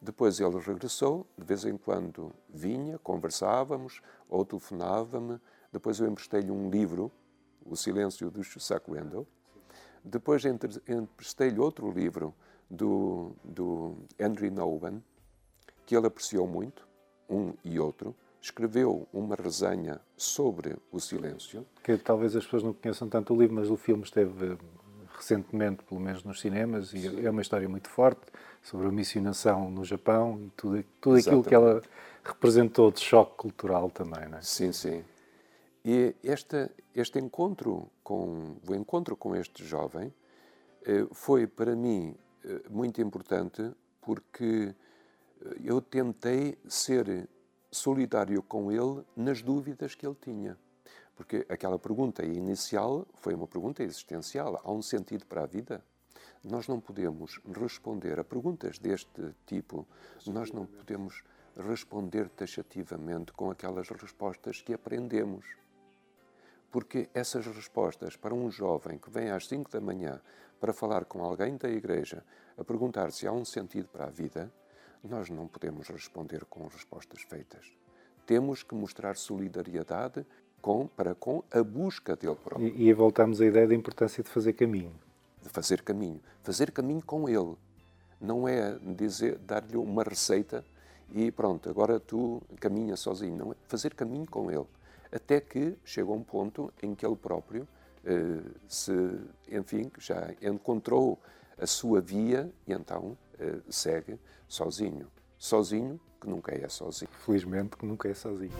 Depois 0.00 0.38
ele 0.38 0.58
regressou, 0.60 1.26
de 1.36 1.44
vez 1.44 1.64
em 1.64 1.76
quando 1.76 2.32
vinha, 2.48 2.98
conversávamos, 2.98 4.00
ou 4.28 4.44
telefonava-me. 4.44 5.40
Depois 5.72 5.98
eu 5.98 6.06
emprestei-lhe 6.06 6.52
um 6.52 6.70
livro, 6.70 7.10
O 7.64 7.74
Silêncio 7.74 8.30
do 8.30 8.44
Chusaku 8.44 8.96
Endo. 8.96 9.26
Depois 10.04 10.44
emprestei-lhe 10.44 11.58
outro 11.58 11.90
livro 11.90 12.32
do, 12.70 13.32
do 13.42 13.96
Andrew 14.20 14.52
Nowen, 14.52 15.02
que 15.84 15.96
ele 15.96 16.06
apreciou 16.06 16.46
muito, 16.46 16.86
um 17.28 17.52
e 17.64 17.80
outro 17.80 18.14
escreveu 18.46 19.08
uma 19.12 19.34
resenha 19.34 20.00
sobre 20.16 20.76
o 20.92 21.00
silêncio. 21.00 21.66
Que 21.82 21.96
talvez 21.96 22.34
as 22.36 22.44
pessoas 22.44 22.62
não 22.62 22.72
conheçam 22.72 23.08
tanto 23.08 23.34
o 23.34 23.38
livro, 23.38 23.56
mas 23.56 23.68
o 23.68 23.76
filme 23.76 24.04
esteve 24.04 24.52
eh, 24.52 24.56
recentemente, 25.16 25.82
pelo 25.82 26.00
menos 26.00 26.22
nos 26.22 26.40
cinemas, 26.40 26.92
e 26.92 27.00
Sim. 27.00 27.26
é 27.26 27.30
uma 27.30 27.42
história 27.42 27.68
muito 27.68 27.88
forte 27.88 28.22
sobre 28.62 28.86
a 28.86 28.92
missionação 28.92 29.70
no 29.70 29.84
Japão 29.84 30.40
e 30.40 30.50
tudo, 30.50 30.84
tudo 31.00 31.16
aquilo 31.16 31.42
que 31.42 31.54
ela 31.54 31.82
representou 32.24 32.90
de 32.90 33.00
choque 33.00 33.36
cultural 33.36 33.90
também, 33.90 34.28
não 34.28 34.38
é? 34.38 34.42
Sim, 34.42 34.72
sim. 34.72 35.04
E 35.84 36.14
este, 36.22 36.70
este 36.94 37.18
encontro 37.18 37.90
com 38.02 38.56
o 38.68 38.74
encontro 38.74 39.16
com 39.16 39.34
este 39.34 39.64
jovem 39.64 40.12
eh, 40.84 41.06
foi 41.12 41.46
para 41.48 41.74
mim 41.74 42.14
eh, 42.44 42.62
muito 42.70 43.00
importante 43.00 43.72
porque 44.00 44.72
eu 45.62 45.80
tentei 45.80 46.56
ser 46.66 47.28
solidário 47.76 48.42
com 48.42 48.72
ele 48.72 49.04
nas 49.16 49.42
dúvidas 49.42 49.94
que 49.94 50.06
ele 50.06 50.16
tinha. 50.20 50.58
Porque 51.14 51.46
aquela 51.48 51.78
pergunta 51.78 52.24
inicial 52.24 53.06
foi 53.14 53.34
uma 53.34 53.46
pergunta 53.46 53.82
existencial. 53.82 54.60
Há 54.62 54.70
um 54.70 54.82
sentido 54.82 55.24
para 55.26 55.42
a 55.42 55.46
vida? 55.46 55.82
Nós 56.44 56.68
não 56.68 56.80
podemos 56.80 57.40
responder 57.58 58.18
a 58.18 58.24
perguntas 58.24 58.78
deste 58.78 59.34
tipo, 59.46 59.86
nós 60.26 60.52
não 60.52 60.66
podemos 60.66 61.24
responder 61.56 62.28
taxativamente 62.28 63.32
com 63.32 63.50
aquelas 63.50 63.88
respostas 63.88 64.60
que 64.60 64.74
aprendemos. 64.74 65.46
Porque 66.70 67.08
essas 67.14 67.46
respostas 67.46 68.16
para 68.16 68.34
um 68.34 68.50
jovem 68.50 68.98
que 68.98 69.10
vem 69.10 69.30
às 69.30 69.48
5 69.48 69.70
da 69.70 69.80
manhã 69.80 70.20
para 70.60 70.72
falar 70.72 71.04
com 71.04 71.22
alguém 71.24 71.56
da 71.56 71.68
igreja, 71.68 72.22
a 72.56 72.64
perguntar 72.64 73.10
se 73.12 73.26
há 73.26 73.32
um 73.32 73.44
sentido 73.44 73.88
para 73.88 74.06
a 74.06 74.10
vida, 74.10 74.52
nós 75.02 75.30
não 75.30 75.46
podemos 75.46 75.88
responder 75.88 76.44
com 76.44 76.66
respostas 76.66 77.22
feitas. 77.22 77.72
Temos 78.26 78.62
que 78.62 78.74
mostrar 78.74 79.16
solidariedade 79.16 80.26
com, 80.60 80.86
para 80.86 81.14
com 81.14 81.44
a 81.50 81.62
busca 81.62 82.16
dele 82.16 82.36
próprio. 82.36 82.68
E, 82.68 82.88
e 82.88 82.92
voltamos 82.92 83.40
à 83.40 83.46
ideia 83.46 83.68
da 83.68 83.74
importância 83.74 84.22
de 84.22 84.28
fazer 84.28 84.52
caminho. 84.54 84.92
De 85.42 85.48
fazer 85.48 85.82
caminho. 85.82 86.20
Fazer 86.42 86.70
caminho 86.72 87.02
com 87.02 87.28
ele. 87.28 87.54
Não 88.20 88.48
é 88.48 88.76
dizer, 88.80 89.38
dar-lhe 89.38 89.76
uma 89.76 90.02
receita 90.02 90.64
e 91.12 91.30
pronto, 91.30 91.68
agora 91.68 92.00
tu 92.00 92.42
caminha 92.58 92.96
sozinho. 92.96 93.36
Não 93.36 93.52
é 93.52 93.56
fazer 93.68 93.94
caminho 93.94 94.26
com 94.26 94.50
ele. 94.50 94.66
Até 95.12 95.40
que 95.40 95.76
chega 95.84 96.10
um 96.10 96.22
ponto 96.22 96.72
em 96.82 96.94
que 96.94 97.06
ele 97.06 97.16
próprio 97.16 97.66
eh, 98.04 98.40
se, 98.68 98.92
enfim, 99.50 99.90
já 99.98 100.34
encontrou 100.42 101.18
a 101.58 101.66
sua 101.66 102.00
via 102.00 102.50
e 102.66 102.72
então 102.72 103.16
segue 103.68 104.18
sozinho. 104.48 105.06
sozinho, 105.38 106.00
que 106.20 106.28
nunca 106.28 106.54
é 106.54 106.68
sozinho. 106.68 107.10
Felizmente 107.24 107.76
que 107.76 107.86
nunca 107.86 108.08
é 108.08 108.14
sozinho. 108.14 108.52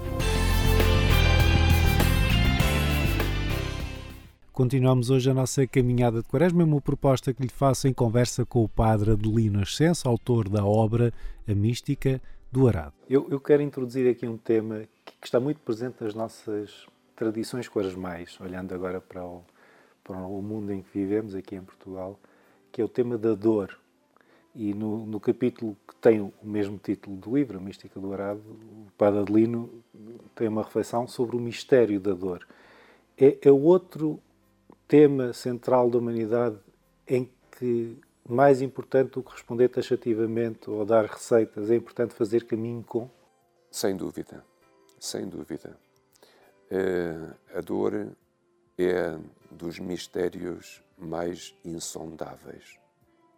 Continuamos 4.56 5.10
hoje 5.10 5.30
a 5.30 5.34
nossa 5.34 5.66
caminhada 5.66 6.22
de 6.22 6.28
quaresma, 6.28 6.64
uma 6.64 6.80
proposta 6.80 7.34
que 7.34 7.42
lhe 7.42 7.50
faço 7.50 7.86
em 7.88 7.92
conversa 7.92 8.46
com 8.46 8.64
o 8.64 8.68
padre 8.68 9.10
Adelino 9.10 9.60
Ascenso, 9.60 10.08
autor 10.08 10.48
da 10.48 10.64
obra 10.64 11.12
A 11.46 11.54
Mística 11.54 12.22
do 12.50 12.66
Arado. 12.66 12.94
Eu, 13.06 13.28
eu 13.30 13.38
quero 13.38 13.60
introduzir 13.60 14.10
aqui 14.10 14.26
um 14.26 14.38
tema 14.38 14.88
que, 15.04 15.12
que, 15.20 15.26
está 15.26 15.38
muito 15.38 15.60
presente 15.60 16.02
nas 16.02 16.14
nossas 16.14 16.86
tradições 17.14 17.68
quaresmais, 17.68 18.40
olhando 18.40 18.74
agora 18.74 18.98
para 18.98 19.22
o, 19.22 19.44
para 20.02 20.16
o 20.16 20.40
mundo 20.40 20.72
em 20.72 20.80
que 20.80 20.88
vivemos, 20.90 21.34
aqui 21.34 21.54
em 21.54 21.62
Portugal, 21.62 22.18
que 22.72 22.80
é 22.80 22.84
o 22.84 22.88
tema 22.88 23.18
da 23.18 23.34
dor. 23.34 23.78
E 24.58 24.72
no, 24.72 25.04
no 25.04 25.20
capítulo 25.20 25.76
que 25.86 25.94
tem 25.96 26.18
o 26.20 26.32
mesmo 26.42 26.78
título 26.78 27.16
do 27.16 27.36
livro, 27.36 27.58
A 27.58 27.60
Mística 27.60 28.00
do 28.00 28.10
Arado, 28.12 28.40
o 28.40 28.90
padre 28.96 29.20
Adelino 29.20 29.70
tem 30.34 30.48
uma 30.48 30.62
reflexão 30.62 31.06
sobre 31.06 31.36
o 31.36 31.38
mistério 31.38 32.00
da 32.00 32.14
dor. 32.14 32.46
É, 33.18 33.36
é 33.42 33.52
outro 33.52 34.18
tema 34.88 35.34
central 35.34 35.90
da 35.90 35.98
humanidade 35.98 36.58
em 37.06 37.30
que, 37.58 37.98
mais 38.26 38.62
importante 38.62 39.12
do 39.12 39.22
que 39.22 39.32
responder 39.32 39.68
taxativamente 39.68 40.70
ou 40.70 40.86
dar 40.86 41.04
receitas, 41.04 41.70
é 41.70 41.76
importante 41.76 42.14
fazer 42.14 42.44
caminho 42.44 42.82
com? 42.82 43.10
Sem 43.70 43.94
dúvida, 43.94 44.42
sem 44.98 45.28
dúvida. 45.28 45.76
Uh, 46.70 47.34
a 47.54 47.60
dor 47.60 48.08
é 48.78 49.18
dos 49.50 49.78
mistérios 49.78 50.82
mais 50.98 51.54
insondáveis, 51.64 52.78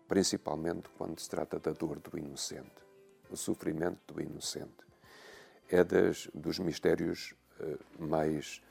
principalmente 0.09 0.89
quando 0.97 1.21
se 1.21 1.29
trata 1.29 1.59
da 1.61 1.73
dor 1.73 2.01
do 2.01 2.19
inocente, 2.19 2.83
o 3.31 3.37
sofrimento 3.37 4.15
do 4.15 4.21
inocente. 4.21 4.89
É 5.71 5.85
das, 5.85 6.29
dos 6.33 6.59
mistérios 6.59 7.35
uh, 7.61 7.79
mais 8.03 8.63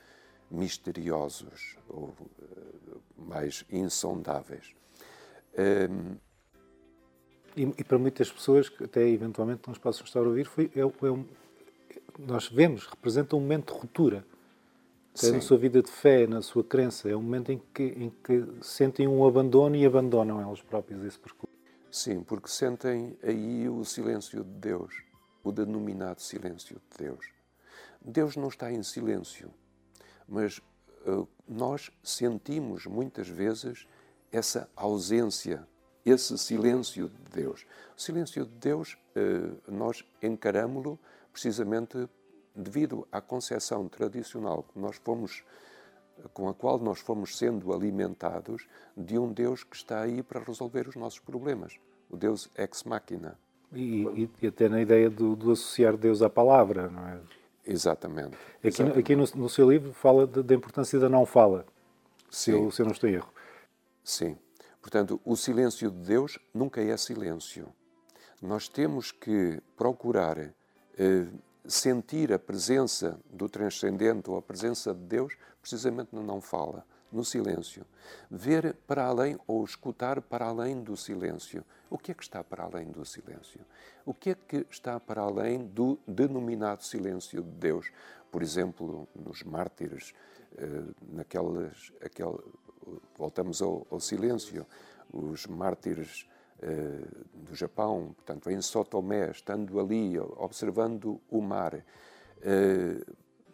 misteriosos 0.50 1.76
ou 1.88 2.08
uh, 2.08 3.02
mais 3.16 3.64
insondáveis. 3.70 4.74
Um, 5.56 6.16
e, 7.56 7.62
e, 7.78 7.84
para 7.84 7.98
muitas 7.98 8.30
pessoas 8.30 8.68
que 8.68 8.84
até 8.84 9.08
eventualmente 9.08 9.68
nos 9.68 9.78
possam 9.78 10.04
estar 10.04 10.20
a 10.20 10.24
ouvir, 10.24 10.46
foi, 10.46 10.70
é, 10.74 10.80
é 10.80 11.10
um, 11.10 11.24
nós 12.18 12.48
vemos, 12.48 12.86
representa 12.86 13.36
um 13.36 13.40
momento 13.40 13.72
de 13.72 13.80
ruptura. 13.80 14.24
Até 15.18 15.32
na 15.32 15.40
sua 15.40 15.58
vida 15.58 15.82
de 15.82 15.90
fé, 15.90 16.26
na 16.26 16.40
sua 16.40 16.62
crença. 16.62 17.08
É 17.08 17.16
um 17.16 17.22
momento 17.22 17.50
em 17.50 17.60
que, 17.74 17.82
em 17.82 18.10
que 18.10 18.46
sentem 18.62 19.08
um 19.08 19.26
abandono 19.26 19.74
e 19.76 19.84
abandonam 19.84 20.40
elas 20.40 20.62
próprias 20.62 21.02
esse 21.04 21.18
percurso. 21.18 21.56
Sim, 21.90 22.22
porque 22.22 22.48
sentem 22.48 23.18
aí 23.22 23.68
o 23.68 23.84
silêncio 23.84 24.44
de 24.44 24.50
Deus, 24.50 24.94
o 25.42 25.50
denominado 25.50 26.20
silêncio 26.20 26.76
de 26.76 27.04
Deus. 27.04 27.26
Deus 28.00 28.36
não 28.36 28.48
está 28.48 28.70
em 28.70 28.82
silêncio 28.82 29.50
mas 30.28 30.58
uh, 31.06 31.26
nós 31.48 31.90
sentimos 32.02 32.84
muitas 32.84 33.26
vezes 33.26 33.88
essa 34.30 34.68
ausência, 34.76 35.66
esse 36.04 36.36
silêncio 36.36 37.08
de 37.08 37.40
Deus. 37.40 37.66
O 37.96 38.00
silêncio 38.00 38.44
de 38.44 38.52
Deus, 38.52 38.98
uh, 39.16 39.72
nós 39.72 40.04
encaramos-lo 40.22 40.98
precisamente 41.32 42.06
devido 42.58 43.06
à 43.12 43.20
concepção 43.20 43.88
tradicional 43.88 44.64
que 44.64 44.78
nós 44.78 44.96
fomos 44.96 45.44
com 46.34 46.48
a 46.48 46.54
qual 46.54 46.78
nós 46.78 46.98
fomos 46.98 47.38
sendo 47.38 47.72
alimentados 47.72 48.66
de 48.96 49.16
um 49.16 49.32
Deus 49.32 49.62
que 49.62 49.76
está 49.76 50.00
aí 50.00 50.20
para 50.20 50.40
resolver 50.40 50.88
os 50.88 50.96
nossos 50.96 51.20
problemas, 51.20 51.78
o 52.10 52.16
Deus 52.16 52.50
ex 52.56 52.82
machina. 52.82 53.38
E, 53.72 54.02
e, 54.02 54.30
e 54.42 54.46
até 54.46 54.68
na 54.68 54.80
ideia 54.80 55.08
do, 55.08 55.36
do 55.36 55.52
associar 55.52 55.96
Deus 55.96 56.20
à 56.22 56.28
palavra, 56.28 56.88
não 56.88 57.06
é? 57.06 57.20
Exatamente. 57.64 58.34
Aqui, 58.34 58.68
Exatamente. 58.68 58.98
aqui 58.98 59.14
no, 59.14 59.24
no, 59.42 59.48
seu 59.48 59.70
livro 59.70 59.92
fala 59.92 60.26
da 60.26 60.54
importância 60.54 60.98
da 60.98 61.08
não 61.08 61.26
fala, 61.26 61.66
se 62.30 62.50
eu, 62.50 62.70
se 62.70 62.80
eu 62.80 62.86
não 62.86 62.92
estou 62.92 63.08
em 63.08 63.14
erro. 63.14 63.32
Sim. 64.02 64.38
Portanto, 64.80 65.20
o 65.22 65.36
silêncio 65.36 65.90
de 65.90 65.98
Deus 65.98 66.38
nunca 66.54 66.80
é 66.80 66.96
silêncio. 66.96 67.68
Nós 68.40 68.68
temos 68.68 69.12
que 69.12 69.60
procurar 69.76 70.38
eh, 70.38 71.26
sentir 71.68 72.32
a 72.32 72.38
presença 72.38 73.20
do 73.30 73.48
transcendente 73.48 74.30
ou 74.30 74.38
a 74.38 74.42
presença 74.42 74.94
de 74.94 75.00
Deus 75.00 75.36
precisamente 75.60 76.08
no 76.12 76.22
não 76.22 76.40
fala, 76.40 76.84
no 77.12 77.22
silêncio. 77.22 77.84
Ver 78.30 78.74
para 78.86 79.04
além 79.04 79.38
ou 79.46 79.62
escutar 79.62 80.22
para 80.22 80.46
além 80.46 80.82
do 80.82 80.96
silêncio. 80.96 81.62
O 81.90 81.98
que 81.98 82.10
é 82.10 82.14
que 82.14 82.22
está 82.22 82.42
para 82.42 82.64
além 82.64 82.86
do 82.90 83.04
silêncio? 83.04 83.60
O 84.04 84.14
que 84.14 84.30
é 84.30 84.34
que 84.34 84.66
está 84.70 84.98
para 84.98 85.20
além 85.20 85.66
do 85.66 85.98
denominado 86.06 86.82
silêncio 86.82 87.42
de 87.42 87.50
Deus? 87.50 87.90
Por 88.30 88.42
exemplo, 88.42 89.06
nos 89.14 89.42
mártires, 89.42 90.14
eh, 90.56 90.84
naquelas, 91.12 91.92
aquel, 92.02 92.42
voltamos 93.16 93.60
ao, 93.60 93.86
ao 93.90 94.00
silêncio, 94.00 94.66
os 95.12 95.46
mártires 95.46 96.26
do 97.32 97.54
Japão, 97.54 98.14
portanto, 98.16 98.50
em 98.50 98.60
Sotomé, 98.60 99.30
estando 99.30 99.78
ali, 99.78 100.18
observando 100.18 101.20
o 101.30 101.40
mar, 101.40 101.84
eh, 102.42 103.04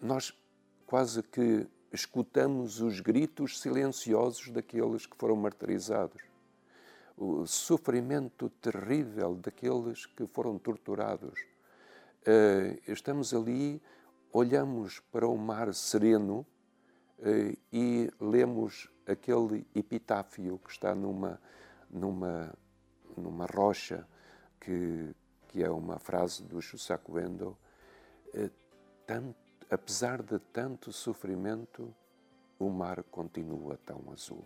nós 0.01 0.33
quase 0.87 1.23
que 1.23 1.67
escutamos 1.93 2.81
os 2.81 3.01
gritos 3.01 3.61
silenciosos 3.61 4.51
daqueles 4.51 5.07
que 5.07 5.17
foram 5.17 5.37
martirizados 5.37 6.23
o 7.17 7.47
sofrimento 7.47 8.49
terrível 8.61 9.37
daqueles 9.37 10.07
que 10.07 10.27
foram 10.27 10.59
torturados. 10.59 11.39
Uh, 12.27 12.81
estamos 12.91 13.33
ali, 13.33 13.81
olhamos 14.33 15.01
para 15.13 15.29
o 15.29 15.37
mar 15.37 15.73
sereno 15.75 16.47
e 17.73 18.11
lemos 18.21 18.91
aquele 19.07 19.67
epitáfio 19.75 20.59
que 20.63 20.71
está 20.71 20.95
numa, 20.95 21.41
numa, 21.89 22.53
numa 23.21 23.47
rocha, 23.47 24.07
que, 24.61 25.15
que 25.49 25.63
é 25.63 25.71
uma 25.71 25.99
frase 25.99 26.43
do 26.43 26.61
Shusaku 26.61 27.19
Endo. 27.19 27.57
Uh, 28.35 28.51
tanto, 29.07 29.37
apesar 29.71 30.23
de 30.23 30.39
tanto 30.39 30.93
sofrimento, 30.93 31.95
o 32.59 32.71
mar 32.71 33.03
continua 33.05 33.79
tão 33.85 34.11
azul. 34.13 34.45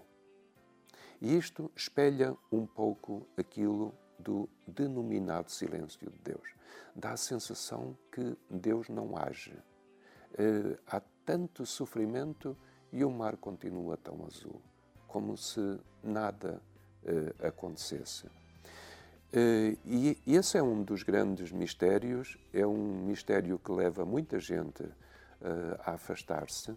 E 1.20 1.36
isto 1.36 1.70
espelha 1.74 2.36
um 2.50 2.66
pouco 2.66 3.26
aquilo 3.36 3.94
do 4.18 4.48
denominado 4.66 5.50
silêncio 5.50 6.10
de 6.10 6.18
Deus. 6.18 6.54
Dá 6.94 7.12
a 7.12 7.16
sensação 7.16 7.96
que 8.10 8.36
Deus 8.50 8.88
não 8.88 9.16
age. 9.16 9.52
Uh, 10.32 10.78
há 10.86 11.00
tanto 11.24 11.64
sofrimento 11.64 12.56
e 12.92 13.04
o 13.04 13.10
mar 13.10 13.36
continua 13.36 13.96
tão 13.96 14.24
azul, 14.26 14.60
como 15.06 15.36
se 15.36 15.80
nada 16.02 16.60
uh, 17.02 17.46
acontecesse. 17.46 18.28
Uh, 19.32 19.76
e 19.84 20.16
esse 20.26 20.56
é 20.56 20.62
um 20.62 20.82
dos 20.82 21.02
grandes 21.02 21.52
mistérios, 21.52 22.38
é 22.52 22.66
um 22.66 23.04
mistério 23.06 23.58
que 23.58 23.70
leva 23.70 24.04
muita 24.04 24.38
gente 24.38 24.84
a 25.84 25.92
afastar-se, 25.92 26.74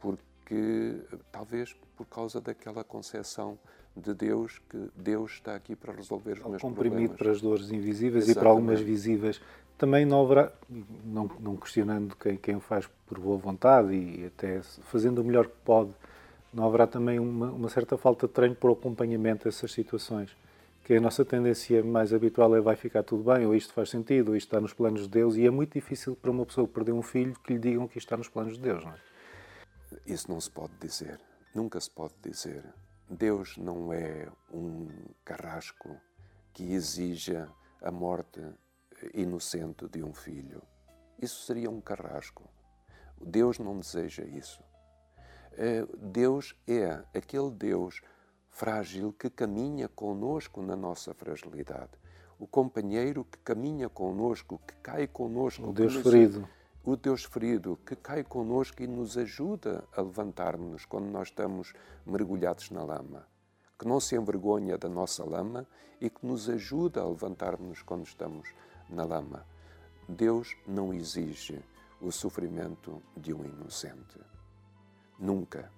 porque 0.00 0.96
talvez 1.30 1.76
por 1.96 2.04
causa 2.06 2.40
daquela 2.40 2.82
concepção 2.82 3.56
de 3.96 4.14
Deus, 4.14 4.60
que 4.68 4.88
Deus 4.96 5.32
está 5.32 5.54
aqui 5.54 5.76
para 5.76 5.92
resolver 5.92 6.32
os 6.32 6.46
meus 6.46 6.62
comprimido 6.62 7.14
para 7.14 7.30
as 7.30 7.40
dores 7.40 7.70
invisíveis 7.70 8.24
Exatamente. 8.24 8.30
e 8.30 8.40
para 8.40 8.50
algumas 8.50 8.80
visíveis. 8.80 9.40
Também 9.76 10.04
não 10.04 10.22
haverá, 10.22 10.52
não, 11.04 11.30
não 11.40 11.56
questionando 11.56 12.16
quem, 12.16 12.36
quem 12.36 12.56
o 12.56 12.60
faz 12.60 12.88
por 13.06 13.18
boa 13.18 13.36
vontade 13.36 13.94
e 13.94 14.26
até 14.26 14.62
fazendo 14.62 15.20
o 15.20 15.24
melhor 15.24 15.46
que 15.46 15.56
pode, 15.64 15.90
não 16.52 16.66
haverá 16.66 16.86
também 16.86 17.18
uma, 17.18 17.50
uma 17.50 17.68
certa 17.68 17.96
falta 17.96 18.26
de 18.26 18.32
treino 18.32 18.54
por 18.54 18.70
acompanhamento 18.72 19.44
dessas 19.44 19.72
situações. 19.72 20.34
Que 20.84 20.94
a 20.94 21.00
nossa 21.00 21.24
tendência 21.24 21.82
mais 21.84 22.12
habitual 22.12 22.56
é 22.56 22.60
vai 22.60 22.74
ficar 22.74 23.02
tudo 23.02 23.32
bem, 23.32 23.46
ou 23.46 23.54
isto 23.54 23.72
faz 23.72 23.90
sentido, 23.90 24.30
ou 24.30 24.36
isto 24.36 24.48
está 24.48 24.60
nos 24.60 24.72
planos 24.72 25.02
de 25.02 25.08
Deus, 25.08 25.36
e 25.36 25.46
é 25.46 25.50
muito 25.50 25.74
difícil 25.74 26.16
para 26.16 26.30
uma 26.30 26.44
pessoa 26.44 26.66
perder 26.66 26.92
um 26.92 27.02
filho 27.02 27.34
que 27.44 27.52
lhe 27.52 27.58
digam 27.58 27.86
que 27.86 27.98
isto 27.98 28.06
está 28.06 28.16
nos 28.16 28.28
planos 28.28 28.54
de 28.54 28.60
Deus, 28.60 28.84
não 28.84 28.92
é? 28.92 28.98
Isso 30.06 30.30
não 30.30 30.40
se 30.40 30.50
pode 30.50 30.72
dizer, 30.80 31.20
nunca 31.54 31.80
se 31.80 31.90
pode 31.90 32.14
dizer. 32.22 32.64
Deus 33.08 33.56
não 33.56 33.92
é 33.92 34.28
um 34.52 34.88
carrasco 35.24 35.96
que 36.52 36.72
exija 36.72 37.48
a 37.80 37.90
morte 37.90 38.40
inocente 39.14 39.88
de 39.88 40.02
um 40.02 40.12
filho. 40.12 40.62
Isso 41.20 41.44
seria 41.44 41.70
um 41.70 41.80
carrasco. 41.80 42.48
Deus 43.20 43.58
não 43.58 43.78
deseja 43.78 44.24
isso. 44.24 44.62
Eh, 45.52 45.86
Deus 45.98 46.56
é 46.66 47.02
aquele 47.14 47.50
Deus 47.50 48.00
frágil 48.52 49.12
que 49.12 49.28
caminha 49.28 49.88
conosco 49.88 50.62
na 50.62 50.76
nossa 50.76 51.12
fragilidade. 51.12 51.90
O 52.38 52.46
companheiro 52.46 53.24
que 53.24 53.38
caminha 53.38 53.88
conosco, 53.88 54.60
que 54.66 54.74
cai 54.76 55.06
conosco. 55.06 55.68
O 55.68 55.72
Deus 55.72 55.96
ferido 55.96 56.48
o 56.84 56.96
Deus 56.96 57.24
ferido 57.24 57.78
que 57.86 57.94
cai 57.94 58.24
conosco 58.24 58.82
e 58.82 58.88
nos 58.88 59.16
ajuda 59.16 59.84
a 59.96 60.02
levantar-nos 60.02 60.84
quando 60.84 61.06
nós 61.06 61.28
estamos 61.28 61.72
mergulhados 62.04 62.70
na 62.70 62.82
lama, 62.82 63.24
que 63.78 63.86
não 63.86 64.00
se 64.00 64.16
envergonha 64.16 64.76
da 64.76 64.88
nossa 64.88 65.24
lama 65.24 65.66
e 66.00 66.10
que 66.10 66.26
nos 66.26 66.48
ajuda 66.48 67.00
a 67.00 67.08
levantar-nos 67.08 67.82
quando 67.82 68.04
estamos 68.04 68.52
na 68.88 69.04
lama. 69.04 69.46
Deus 70.08 70.56
não 70.66 70.92
exige 70.92 71.62
o 72.00 72.10
sofrimento 72.10 73.00
de 73.16 73.32
um 73.32 73.44
inocente. 73.44 74.18
Nunca. 75.16 75.70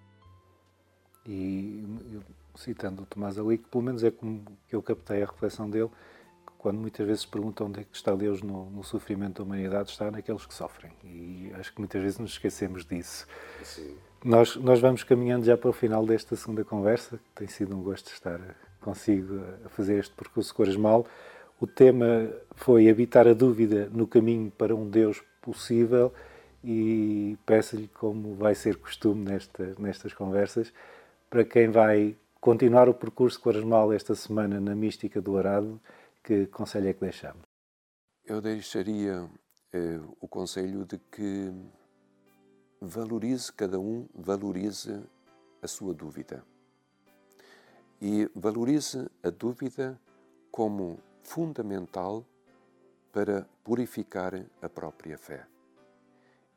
E 1.26 1.84
eu, 2.10 2.22
citando 2.56 3.02
o 3.02 3.06
Tomás 3.06 3.38
Ali, 3.38 3.58
que 3.58 3.68
pelo 3.68 3.84
menos 3.84 4.04
é 4.04 4.10
como 4.10 4.44
que 4.68 4.74
eu 4.74 4.82
captei 4.82 5.22
a 5.22 5.26
reflexão 5.26 5.68
dele, 5.68 5.90
quando 6.58 6.78
muitas 6.78 7.06
vezes 7.06 7.26
perguntam 7.26 7.66
onde 7.66 7.80
é 7.80 7.84
que 7.84 7.94
está 7.94 8.14
Deus 8.14 8.40
no, 8.40 8.70
no, 8.70 8.82
sofrimento 8.82 9.38
da 9.38 9.44
humanidade, 9.44 9.90
está 9.90 10.10
naqueles 10.10 10.46
que 10.46 10.54
sofrem. 10.54 10.92
E 11.04 11.52
acho 11.54 11.72
que 11.72 11.78
muitas 11.78 12.00
vezes 12.02 12.18
nos 12.18 12.32
esquecemos 12.32 12.86
disso. 12.86 13.26
Sim. 13.62 13.96
Nós, 14.24 14.56
nós 14.56 14.80
vamos 14.80 15.04
caminhando 15.04 15.44
já 15.44 15.58
para 15.58 15.68
o 15.68 15.72
final 15.74 16.06
desta 16.06 16.34
segunda 16.34 16.64
conversa, 16.64 17.18
que 17.18 17.30
tem 17.34 17.48
sido 17.48 17.76
um 17.76 17.82
gosto 17.82 18.10
estar 18.10 18.40
consigo 18.80 19.42
a 19.64 19.68
fazer 19.68 19.98
este 19.98 20.14
percurso 20.14 20.54
Coresmal. 20.54 21.06
O 21.60 21.66
tema 21.66 22.30
foi 22.52 22.88
habitar 22.88 23.28
a 23.28 23.34
dúvida 23.34 23.90
no 23.92 24.06
caminho 24.06 24.50
para 24.50 24.74
um 24.74 24.88
Deus 24.88 25.22
possível 25.42 26.14
e 26.64 27.36
peço-lhe, 27.44 27.88
como 27.88 28.34
vai 28.36 28.54
ser 28.54 28.76
costume 28.76 29.22
nesta, 29.22 29.74
nestas 29.78 30.14
conversas, 30.14 30.72
para 31.28 31.44
quem 31.44 31.68
vai 31.68 32.16
continuar 32.44 32.90
o 32.90 32.94
percurso 32.94 33.40
quaresmal 33.40 33.90
esta 33.90 34.14
semana 34.14 34.60
na 34.60 34.74
mística 34.74 35.18
do 35.18 35.38
Arado, 35.38 35.80
que 36.22 36.46
conselho 36.48 36.88
é 36.88 36.92
que 36.92 37.00
deixamos? 37.00 37.40
Eu 38.22 38.38
deixaria 38.42 39.26
eh, 39.72 39.98
o 40.20 40.28
conselho 40.28 40.84
de 40.84 40.98
que 41.10 41.50
valorize, 42.82 43.50
cada 43.50 43.80
um 43.80 44.06
valorize 44.14 44.92
a 45.62 45.66
sua 45.66 45.94
dúvida. 45.94 46.44
E 47.98 48.28
valorize 48.34 49.08
a 49.22 49.30
dúvida 49.30 49.98
como 50.50 51.00
fundamental 51.22 52.26
para 53.10 53.48
purificar 53.64 54.34
a 54.60 54.68
própria 54.68 55.16
fé. 55.16 55.46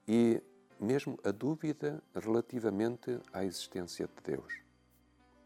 E 0.06 0.42
mesmo 0.82 1.18
a 1.24 1.32
dúvida 1.32 2.04
relativamente 2.14 3.22
à 3.32 3.46
existência 3.46 4.06
de 4.06 4.36
Deus, 4.36 4.67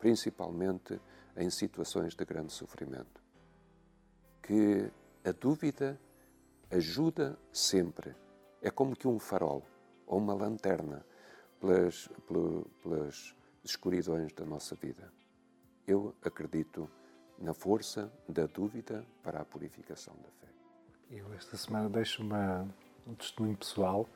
principalmente 0.01 0.99
em 1.37 1.49
situações 1.51 2.15
de 2.15 2.25
grande 2.25 2.51
sofrimento. 2.51 3.21
Que 4.41 4.91
a 5.23 5.31
dúvida 5.31 5.97
ajuda 6.71 7.37
sempre. 7.53 8.15
É 8.61 8.71
como 8.71 8.95
que 8.95 9.07
um 9.07 9.19
farol 9.19 9.63
ou 10.07 10.17
uma 10.17 10.33
lanterna 10.33 11.05
pelas, 11.59 12.09
pelas 12.81 13.35
escuridões 13.63 14.33
da 14.33 14.43
nossa 14.43 14.75
vida. 14.75 15.13
Eu 15.85 16.15
acredito 16.23 16.89
na 17.37 17.53
força 17.53 18.11
da 18.27 18.47
dúvida 18.47 19.05
para 19.21 19.41
a 19.41 19.45
purificação 19.45 20.15
da 20.15 20.29
fé. 20.29 20.47
Eu 21.11 21.31
esta 21.33 21.55
semana 21.57 21.89
deixo 21.89 22.23
uma, 22.23 22.67
um 23.05 23.13
testemunho 23.13 23.55
pessoal. 23.55 24.09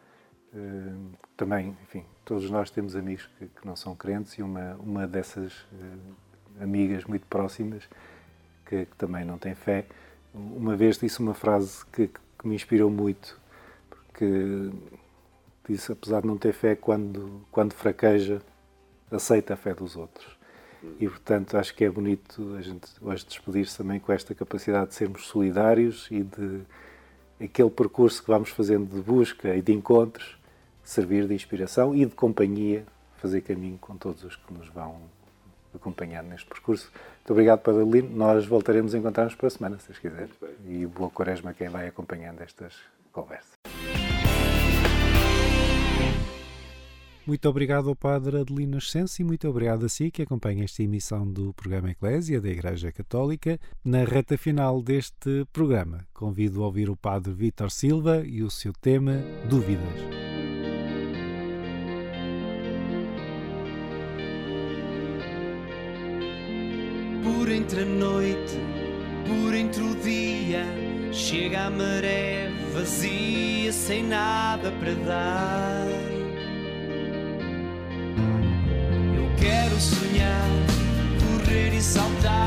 Uh, 0.55 1.11
também, 1.35 1.75
enfim, 1.83 2.05
todos 2.23 2.49
nós 2.49 2.69
temos 2.69 2.95
amigos 2.95 3.27
que, 3.37 3.47
que, 3.47 3.67
não 3.67 3.75
são 3.75 3.93
crentes 3.93 4.33
e 4.33 4.41
uma, 4.41 4.75
uma 4.75 5.05
dessas 5.05 5.51
uh, 5.51 6.63
amigas 6.63 7.03
muito 7.03 7.25
próximas 7.27 7.83
que, 8.65 8.85
que, 8.85 8.95
também 8.95 9.25
não 9.25 9.37
tem 9.37 9.53
fé, 9.53 9.85
uma 10.33 10.77
vez 10.77 10.97
disse 10.97 11.19
uma 11.19 11.33
frase 11.33 11.85
que, 11.87 12.07
que 12.07 12.47
me 12.47 12.55
inspirou 12.55 12.89
muito, 12.89 13.37
porque 13.89 14.71
disse, 15.67 15.91
apesar 15.91 16.21
de 16.21 16.27
não 16.27 16.37
ter 16.37 16.53
fé, 16.53 16.73
quando, 16.73 17.45
quando 17.51 17.73
fraqueja, 17.73 18.41
aceita 19.11 19.55
a 19.55 19.57
fé 19.57 19.73
dos 19.73 19.97
outros. 19.97 20.37
E, 20.99 21.07
portanto, 21.09 21.57
acho 21.57 21.73
que 21.75 21.83
é 21.83 21.89
bonito 21.89 22.55
a 22.57 22.61
gente 22.61 22.87
hoje 23.01 23.25
despedir-se 23.25 23.77
também 23.77 23.99
com 23.99 24.13
esta 24.13 24.35
capacidade 24.35 24.89
de 24.89 24.95
sermos 24.95 25.25
solidários 25.25 26.07
e 26.11 26.21
de 26.21 26.61
aquele 27.41 27.69
percurso 27.69 28.21
que 28.21 28.29
vamos 28.29 28.49
fazendo 28.49 28.93
de 28.95 29.01
busca 29.01 29.55
e 29.55 29.61
de 29.61 29.73
encontros 29.73 30.37
servir 30.85 31.27
de 31.27 31.33
inspiração 31.33 31.93
e 31.93 32.05
de 32.05 32.15
companhia, 32.15 32.85
fazer 33.17 33.41
caminho 33.41 33.77
com 33.79 33.97
todos 33.97 34.23
os 34.23 34.35
que 34.35 34.53
nos 34.53 34.69
vão 34.69 35.01
acompanhando 35.73 36.27
neste 36.27 36.47
percurso. 36.47 36.89
Muito 37.15 37.31
obrigado, 37.31 37.59
Padre 37.59 37.83
Lino. 37.83 38.15
Nós 38.15 38.45
voltaremos 38.45 38.95
a 38.95 38.97
encontrar-nos 38.97 39.35
para 39.35 39.47
a 39.47 39.49
semana, 39.49 39.79
se 39.79 39.91
quiser. 39.99 40.29
E 40.65 40.85
boa 40.85 41.09
quaresma 41.09 41.49
a 41.51 41.53
quem 41.53 41.67
vai 41.67 41.87
acompanhando 41.87 42.41
estas 42.41 42.75
conversas. 43.11 43.55
Muito 47.25 47.49
obrigado 47.49 47.89
ao 47.89 47.95
Padre 47.95 48.41
Adelino 48.41 48.75
Nascença 48.75 49.19
e 49.19 49.25
muito 49.25 49.49
obrigado 49.49 49.83
a 49.83 49.89
si 49.89 50.11
que 50.11 50.21
acompanha 50.21 50.63
esta 50.63 50.83
emissão 50.83 51.27
do 51.27 51.51
programa 51.55 51.89
Eclésia 51.89 52.39
da 52.39 52.49
Igreja 52.49 52.91
Católica. 52.91 53.59
Na 53.83 54.03
reta 54.03 54.37
final 54.37 54.79
deste 54.79 55.43
programa, 55.51 56.05
convido 56.13 56.61
a 56.61 56.67
ouvir 56.67 56.87
o 56.87 56.95
Padre 56.95 57.33
Vítor 57.33 57.71
Silva 57.71 58.23
e 58.23 58.43
o 58.43 58.51
seu 58.51 58.71
tema 58.73 59.23
Dúvidas. 59.49 60.24
Por 67.45 67.53
entre 67.53 67.83
a 67.83 67.85
noite, 67.85 68.59
por 69.27 69.53
entre 69.53 69.83
o 69.83 69.93
dia, 69.93 70.65
chega 71.11 71.67
a 71.67 71.69
maré 71.69 72.49
vazia, 72.73 73.71
sem 73.71 74.03
nada 74.03 74.71
para 74.79 74.95
dar. 74.95 75.85
quero 79.39 79.79
sonhar, 79.79 80.49
correr 81.21 81.71
e 81.75 81.81
saltar, 81.83 82.44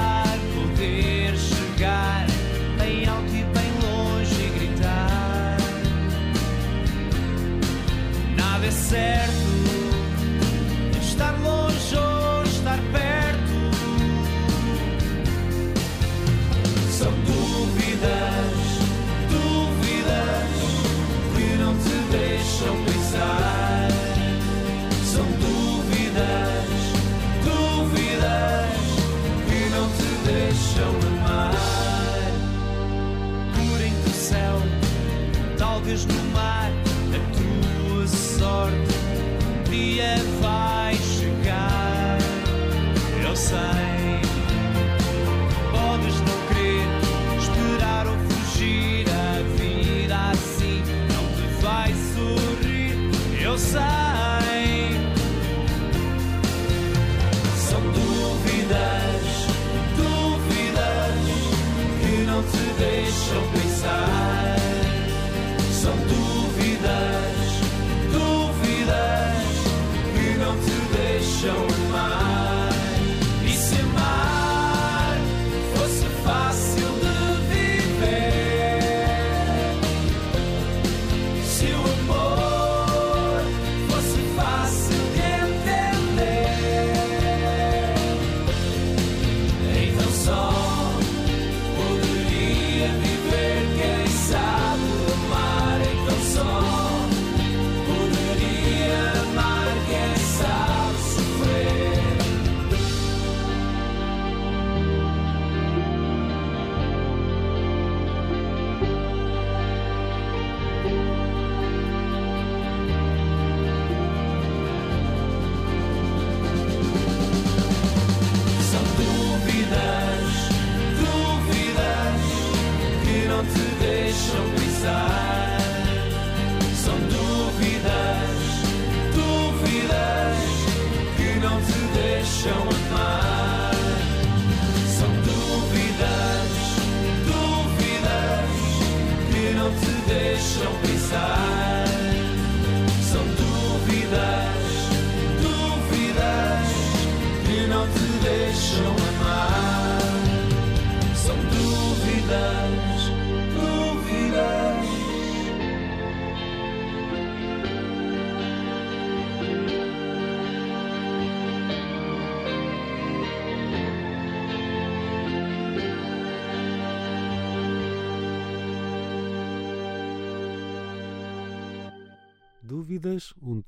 shall 63.28 63.46
be. 63.52 63.57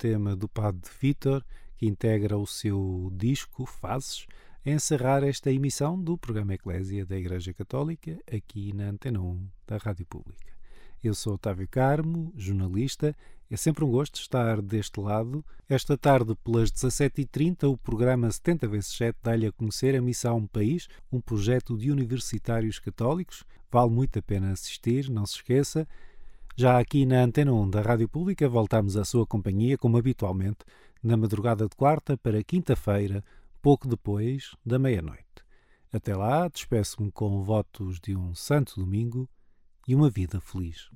Tema 0.00 0.34
do 0.34 0.48
Padre 0.48 0.90
Vítor, 0.98 1.44
que 1.76 1.86
integra 1.86 2.38
o 2.38 2.46
seu 2.46 3.12
disco 3.12 3.66
Fases, 3.66 4.26
a 4.64 4.70
encerrar 4.70 5.22
esta 5.22 5.52
emissão 5.52 6.00
do 6.00 6.16
programa 6.16 6.54
Eclésia 6.54 7.04
da 7.04 7.18
Igreja 7.18 7.52
Católica, 7.52 8.18
aqui 8.34 8.72
na 8.72 8.84
Antena 8.84 9.20
1 9.20 9.46
da 9.66 9.76
Rádio 9.76 10.06
Pública. 10.06 10.50
Eu 11.04 11.12
sou 11.12 11.34
Otávio 11.34 11.68
Carmo, 11.68 12.32
jornalista. 12.34 13.14
É 13.50 13.58
sempre 13.58 13.84
um 13.84 13.90
gosto 13.90 14.18
estar 14.18 14.62
deste 14.62 14.98
lado. 14.98 15.44
Esta 15.68 15.98
tarde, 15.98 16.34
pelas 16.36 16.72
17h30, 16.72 17.70
o 17.70 17.76
programa 17.76 18.30
70 18.30 18.68
vezes 18.68 18.96
7 18.96 19.18
dá-lhe 19.22 19.46
a 19.46 19.52
conhecer 19.52 19.94
a 19.94 20.00
Missão 20.00 20.46
País, 20.46 20.88
um 21.12 21.20
projeto 21.20 21.76
de 21.76 21.90
universitários 21.90 22.78
católicos. 22.78 23.44
Vale 23.70 23.90
muito 23.90 24.18
a 24.18 24.22
pena 24.22 24.50
assistir, 24.50 25.10
não 25.10 25.26
se 25.26 25.36
esqueça. 25.36 25.86
Já 26.60 26.78
aqui 26.78 27.06
na 27.06 27.22
Antena 27.22 27.54
1 27.54 27.70
da 27.70 27.80
Rádio 27.80 28.06
Pública, 28.06 28.46
voltamos 28.46 28.94
à 28.94 29.02
sua 29.02 29.26
companhia, 29.26 29.78
como 29.78 29.96
habitualmente, 29.96 30.58
na 31.02 31.16
madrugada 31.16 31.66
de 31.66 31.74
quarta 31.74 32.18
para 32.18 32.44
quinta-feira, 32.44 33.24
pouco 33.62 33.88
depois 33.88 34.54
da 34.62 34.78
meia-noite. 34.78 35.24
Até 35.90 36.14
lá, 36.14 36.46
despeço-me 36.48 37.10
com 37.10 37.42
votos 37.42 37.98
de 37.98 38.14
um 38.14 38.34
santo 38.34 38.78
domingo 38.78 39.26
e 39.88 39.94
uma 39.94 40.10
vida 40.10 40.38
feliz. 40.38 40.90